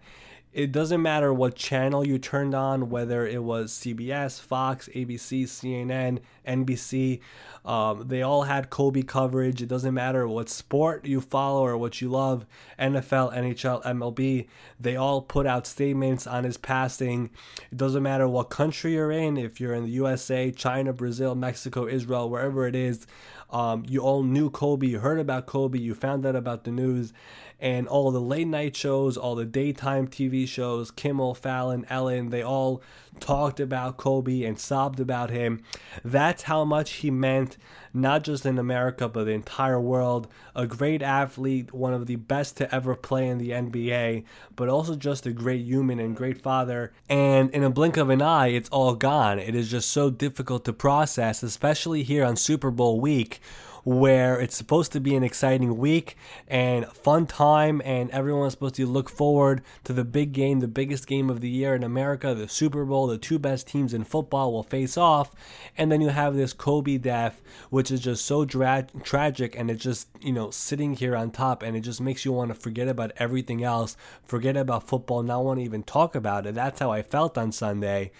it 0.53 0.71
doesn't 0.71 1.01
matter 1.01 1.33
what 1.33 1.55
channel 1.55 2.05
you 2.05 2.17
turned 2.17 2.53
on, 2.53 2.89
whether 2.89 3.25
it 3.25 3.41
was 3.43 3.71
CBS, 3.71 4.39
Fox, 4.41 4.89
ABC, 4.93 5.43
CNN, 5.43 6.19
NBC. 6.45 7.21
Um, 7.63 8.07
they 8.07 8.21
all 8.21 8.43
had 8.43 8.69
Kobe 8.69 9.03
coverage. 9.03 9.61
It 9.61 9.67
doesn't 9.67 9.93
matter 9.93 10.27
what 10.27 10.49
sport 10.49 11.05
you 11.05 11.21
follow 11.21 11.65
or 11.65 11.77
what 11.77 12.01
you 12.01 12.09
love 12.09 12.45
NFL, 12.77 13.33
NHL, 13.33 13.83
MLB. 13.83 14.47
They 14.79 14.95
all 14.97 15.21
put 15.21 15.45
out 15.45 15.65
statements 15.65 16.27
on 16.27 16.43
his 16.43 16.57
passing. 16.57 17.29
It 17.71 17.77
doesn't 17.77 18.03
matter 18.03 18.27
what 18.27 18.49
country 18.49 18.93
you're 18.93 19.11
in, 19.11 19.37
if 19.37 19.61
you're 19.61 19.73
in 19.73 19.83
the 19.83 19.91
USA, 19.91 20.51
China, 20.51 20.91
Brazil, 20.91 21.33
Mexico, 21.33 21.87
Israel, 21.87 22.29
wherever 22.29 22.67
it 22.67 22.75
is. 22.75 23.07
Um, 23.51 23.83
you 23.87 24.01
all 24.01 24.23
knew 24.23 24.49
Kobe, 24.49 24.87
you 24.87 24.99
heard 24.99 25.19
about 25.19 25.45
Kobe, 25.45 25.77
you 25.77 25.93
found 25.93 26.25
out 26.25 26.35
about 26.35 26.63
the 26.63 26.71
news, 26.71 27.11
and 27.59 27.87
all 27.87 28.09
the 28.11 28.21
late 28.21 28.47
night 28.47 28.75
shows, 28.75 29.17
all 29.17 29.35
the 29.35 29.45
daytime 29.45 30.07
TV 30.07 30.47
shows, 30.47 30.89
Kimmel, 30.89 31.35
Fallon, 31.35 31.85
Ellen, 31.89 32.29
they 32.29 32.41
all 32.41 32.81
talked 33.19 33.59
about 33.59 33.97
Kobe 33.97 34.43
and 34.43 34.57
sobbed 34.57 34.99
about 34.99 35.29
him. 35.29 35.61
That's 36.03 36.43
how 36.43 36.63
much 36.65 36.91
he 36.93 37.11
meant, 37.11 37.57
not 37.93 38.23
just 38.23 38.45
in 38.45 38.57
America, 38.57 39.07
but 39.07 39.25
the 39.25 39.31
entire 39.31 39.79
world. 39.79 40.27
A 40.55 40.67
great 40.67 41.01
athlete, 41.01 41.73
one 41.73 41.93
of 41.93 42.07
the 42.07 42.15
best 42.15 42.57
to 42.57 42.73
ever 42.73 42.95
play 42.95 43.27
in 43.27 43.37
the 43.37 43.51
NBA, 43.51 44.23
but 44.55 44.69
also 44.69 44.95
just 44.95 45.25
a 45.25 45.31
great 45.31 45.65
human 45.65 45.99
and 45.99 46.15
great 46.15 46.41
father. 46.41 46.93
And 47.09 47.49
in 47.51 47.63
a 47.63 47.69
blink 47.69 47.97
of 47.97 48.09
an 48.09 48.21
eye, 48.21 48.47
it's 48.47 48.69
all 48.69 48.95
gone. 48.95 49.39
It 49.39 49.55
is 49.55 49.69
just 49.69 49.89
so 49.89 50.09
difficult 50.09 50.65
to 50.65 50.73
process, 50.73 51.43
especially 51.43 52.03
here 52.03 52.23
on 52.25 52.35
Super 52.35 52.71
Bowl 52.71 52.99
week 52.99 53.41
where 53.83 54.39
it's 54.39 54.55
supposed 54.55 54.91
to 54.91 54.99
be 54.99 55.15
an 55.15 55.23
exciting 55.23 55.77
week 55.77 56.15
and 56.47 56.85
fun 56.87 57.25
time, 57.25 57.81
and 57.83 58.09
everyone's 58.11 58.53
supposed 58.53 58.75
to 58.75 58.85
look 58.85 59.09
forward 59.09 59.61
to 59.83 59.93
the 59.93 60.03
big 60.03 60.33
game, 60.33 60.59
the 60.59 60.67
biggest 60.67 61.07
game 61.07 61.29
of 61.29 61.41
the 61.41 61.49
year 61.49 61.73
in 61.75 61.83
America, 61.83 62.35
the 62.35 62.47
Super 62.47 62.85
Bowl. 62.85 63.07
The 63.07 63.17
two 63.17 63.39
best 63.39 63.67
teams 63.67 63.93
in 63.93 64.03
football 64.03 64.51
will 64.51 64.63
face 64.63 64.97
off, 64.97 65.33
and 65.77 65.91
then 65.91 66.01
you 66.01 66.09
have 66.09 66.35
this 66.35 66.53
Kobe 66.53 66.97
death, 66.97 67.41
which 67.69 67.91
is 67.91 68.01
just 68.01 68.25
so 68.25 68.45
dra- 68.45 68.87
tragic, 69.03 69.55
and 69.57 69.71
it's 69.71 69.83
just 69.83 70.09
you 70.21 70.33
know 70.33 70.51
sitting 70.51 70.93
here 70.93 71.15
on 71.15 71.31
top, 71.31 71.63
and 71.63 71.75
it 71.75 71.81
just 71.81 72.01
makes 72.01 72.25
you 72.25 72.31
want 72.31 72.49
to 72.49 72.55
forget 72.55 72.87
about 72.87 73.11
everything 73.17 73.63
else, 73.63 73.97
forget 74.23 74.55
about 74.55 74.87
football, 74.87 75.23
not 75.23 75.43
want 75.43 75.59
to 75.59 75.65
even 75.65 75.83
talk 75.83 76.15
about 76.15 76.45
it. 76.45 76.55
That's 76.55 76.79
how 76.79 76.91
I 76.91 77.01
felt 77.01 77.37
on 77.37 77.51
Sunday, 77.51 78.11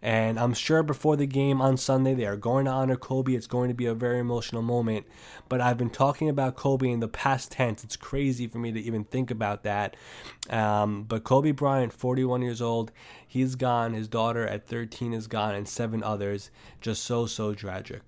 and 0.00 0.38
I'm 0.38 0.54
sure 0.54 0.82
before 0.82 1.16
the 1.16 1.26
game 1.26 1.60
on 1.60 1.76
Sunday 1.76 2.14
they 2.14 2.26
are 2.26 2.36
going 2.36 2.64
to 2.64 2.70
honor 2.70 2.96
Kobe. 2.96 3.34
It's 3.34 3.46
going 3.46 3.68
to 3.68 3.74
be 3.74 3.86
a 3.86 3.94
very 3.94 4.18
emotional 4.18 4.62
moment 4.62 5.06
but 5.48 5.60
I've 5.60 5.78
been 5.78 5.90
talking 5.90 6.28
about 6.28 6.56
Kobe 6.56 6.90
in 6.90 7.00
the 7.00 7.08
past 7.08 7.52
tense. 7.52 7.84
It's 7.84 7.96
crazy 7.96 8.46
for 8.46 8.58
me 8.58 8.72
to 8.72 8.80
even 8.80 9.04
think 9.04 9.30
about 9.30 9.62
that. 9.64 9.96
Um, 10.48 11.04
but 11.04 11.24
Kobe 11.24 11.52
Bryant, 11.52 11.92
41 11.92 12.42
years 12.42 12.62
old, 12.62 12.92
he's 13.26 13.54
gone. 13.54 13.94
His 13.94 14.08
daughter 14.08 14.46
at 14.46 14.66
13 14.66 15.12
is 15.12 15.26
gone, 15.26 15.54
and 15.54 15.68
seven 15.68 16.02
others. 16.02 16.50
Just 16.80 17.04
so, 17.04 17.26
so 17.26 17.54
tragic. 17.54 18.02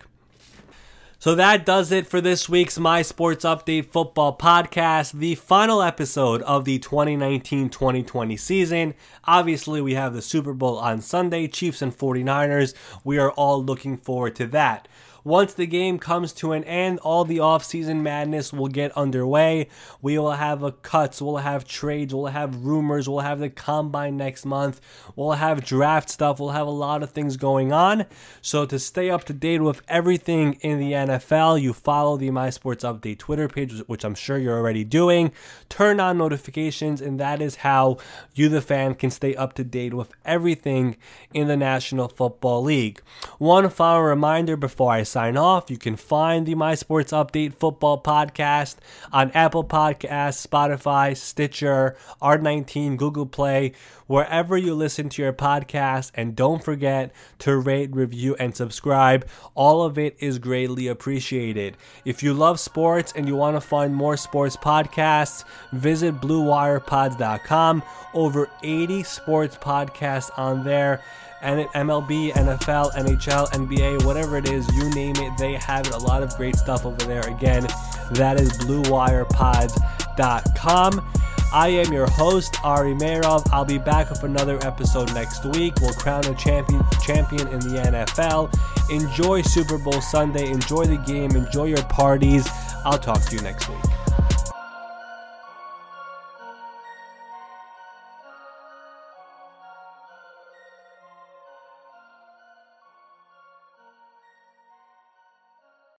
So 1.22 1.36
that 1.36 1.64
does 1.64 1.92
it 1.92 2.08
for 2.08 2.20
this 2.20 2.48
week's 2.48 2.80
My 2.80 3.02
Sports 3.02 3.44
Update 3.44 3.92
Football 3.92 4.36
Podcast, 4.36 5.12
the 5.12 5.36
final 5.36 5.80
episode 5.80 6.42
of 6.42 6.64
the 6.64 6.80
2019 6.80 7.70
2020 7.70 8.36
season. 8.36 8.94
Obviously, 9.24 9.80
we 9.80 9.94
have 9.94 10.14
the 10.14 10.20
Super 10.20 10.52
Bowl 10.52 10.78
on 10.78 11.00
Sunday, 11.00 11.46
Chiefs 11.46 11.80
and 11.80 11.96
49ers. 11.96 12.74
We 13.04 13.18
are 13.18 13.30
all 13.30 13.62
looking 13.62 13.98
forward 13.98 14.34
to 14.34 14.48
that. 14.48 14.88
Once 15.24 15.54
the 15.54 15.66
game 15.66 15.98
comes 15.98 16.32
to 16.32 16.52
an 16.52 16.64
end, 16.64 16.98
all 17.00 17.24
the 17.24 17.38
offseason 17.38 18.00
madness 18.02 18.52
will 18.52 18.68
get 18.68 18.90
underway. 18.96 19.68
We 20.00 20.18
will 20.18 20.32
have 20.32 20.62
a 20.62 20.72
cuts, 20.72 21.22
we'll 21.22 21.38
have 21.38 21.64
trades, 21.64 22.14
we'll 22.14 22.26
have 22.26 22.64
rumors, 22.64 23.08
we'll 23.08 23.20
have 23.20 23.38
the 23.38 23.50
combine 23.50 24.16
next 24.16 24.44
month, 24.44 24.80
we'll 25.14 25.32
have 25.32 25.64
draft 25.64 26.10
stuff, 26.10 26.40
we'll 26.40 26.50
have 26.50 26.66
a 26.66 26.70
lot 26.70 27.02
of 27.02 27.10
things 27.10 27.36
going 27.36 27.72
on. 27.72 28.06
So 28.40 28.66
to 28.66 28.78
stay 28.78 29.10
up 29.10 29.24
to 29.24 29.32
date 29.32 29.60
with 29.60 29.82
everything 29.88 30.54
in 30.54 30.78
the 30.78 30.92
NFL, 30.92 31.60
you 31.60 31.72
follow 31.72 32.16
the 32.16 32.30
My 32.30 32.50
Sports 32.50 32.84
Update 32.84 33.18
Twitter 33.18 33.48
page, 33.48 33.78
which 33.86 34.04
I'm 34.04 34.14
sure 34.14 34.38
you're 34.38 34.58
already 34.58 34.84
doing. 34.84 35.32
Turn 35.68 36.00
on 36.00 36.18
notifications, 36.18 37.00
and 37.00 37.20
that 37.20 37.40
is 37.40 37.56
how 37.56 37.98
you, 38.34 38.48
the 38.48 38.60
fan, 38.60 38.94
can 38.94 39.10
stay 39.10 39.34
up 39.36 39.52
to 39.54 39.64
date 39.64 39.94
with 39.94 40.12
everything 40.24 40.96
in 41.32 41.48
the 41.48 41.56
National 41.56 42.08
Football 42.08 42.62
League. 42.62 43.00
One 43.38 43.68
final 43.70 44.02
reminder 44.02 44.56
before 44.56 44.92
I 44.92 45.02
sign 45.12 45.36
off. 45.36 45.70
You 45.70 45.76
can 45.76 45.96
find 45.96 46.46
the 46.46 46.54
My 46.54 46.74
Sports 46.74 47.12
Update 47.12 47.54
Football 47.54 48.02
Podcast 48.02 48.76
on 49.12 49.30
Apple 49.32 49.62
Podcasts, 49.62 50.44
Spotify, 50.46 51.14
Stitcher, 51.14 51.96
R19, 52.20 52.96
Google 52.96 53.26
Play, 53.26 53.72
wherever 54.06 54.56
you 54.56 54.74
listen 54.74 55.10
to 55.10 55.22
your 55.22 55.32
podcast. 55.34 56.10
And 56.14 56.34
don't 56.34 56.64
forget 56.64 57.12
to 57.40 57.56
rate, 57.58 57.94
review, 57.94 58.34
and 58.38 58.56
subscribe. 58.56 59.28
All 59.54 59.82
of 59.82 59.98
it 59.98 60.16
is 60.18 60.38
greatly 60.38 60.88
appreciated. 60.88 61.76
If 62.06 62.22
you 62.22 62.32
love 62.32 62.58
sports 62.58 63.12
and 63.14 63.28
you 63.28 63.36
want 63.36 63.56
to 63.56 63.60
find 63.60 63.94
more 63.94 64.16
sports 64.16 64.56
podcasts, 64.56 65.44
visit 65.72 66.14
BlueWirePods.com. 66.22 67.82
Over 68.14 68.50
80 68.62 69.02
sports 69.02 69.56
podcasts 69.56 70.30
on 70.38 70.64
there. 70.64 71.02
MLB, 71.42 72.32
NFL, 72.32 72.94
NHL, 72.94 73.50
NBA, 73.50 74.04
whatever 74.04 74.36
it 74.36 74.48
is, 74.48 74.72
you 74.74 74.88
name 74.90 75.16
it, 75.16 75.36
they 75.38 75.54
have 75.54 75.92
a 75.92 75.98
lot 75.98 76.22
of 76.22 76.36
great 76.36 76.54
stuff 76.56 76.86
over 76.86 77.04
there. 77.04 77.26
Again, 77.28 77.66
that 78.12 78.40
is 78.40 78.52
BlueWirePods.com. 78.58 81.08
I 81.54 81.68
am 81.68 81.92
your 81.92 82.08
host, 82.08 82.56
Ari 82.64 82.94
Meirov. 82.94 83.46
I'll 83.52 83.66
be 83.66 83.76
back 83.76 84.08
with 84.08 84.22
another 84.22 84.58
episode 84.62 85.12
next 85.12 85.44
week. 85.44 85.74
We'll 85.82 85.92
crown 85.92 86.24
a 86.24 86.34
champion 86.34 86.82
champion 87.02 87.46
in 87.48 87.60
the 87.60 87.82
NFL. 87.84 88.50
Enjoy 88.90 89.42
Super 89.42 89.76
Bowl 89.76 90.00
Sunday. 90.00 90.50
Enjoy 90.50 90.86
the 90.86 90.96
game. 90.96 91.32
Enjoy 91.32 91.64
your 91.64 91.82
parties. 91.84 92.48
I'll 92.86 92.98
talk 92.98 93.20
to 93.26 93.36
you 93.36 93.42
next 93.42 93.68
week. 93.68 94.01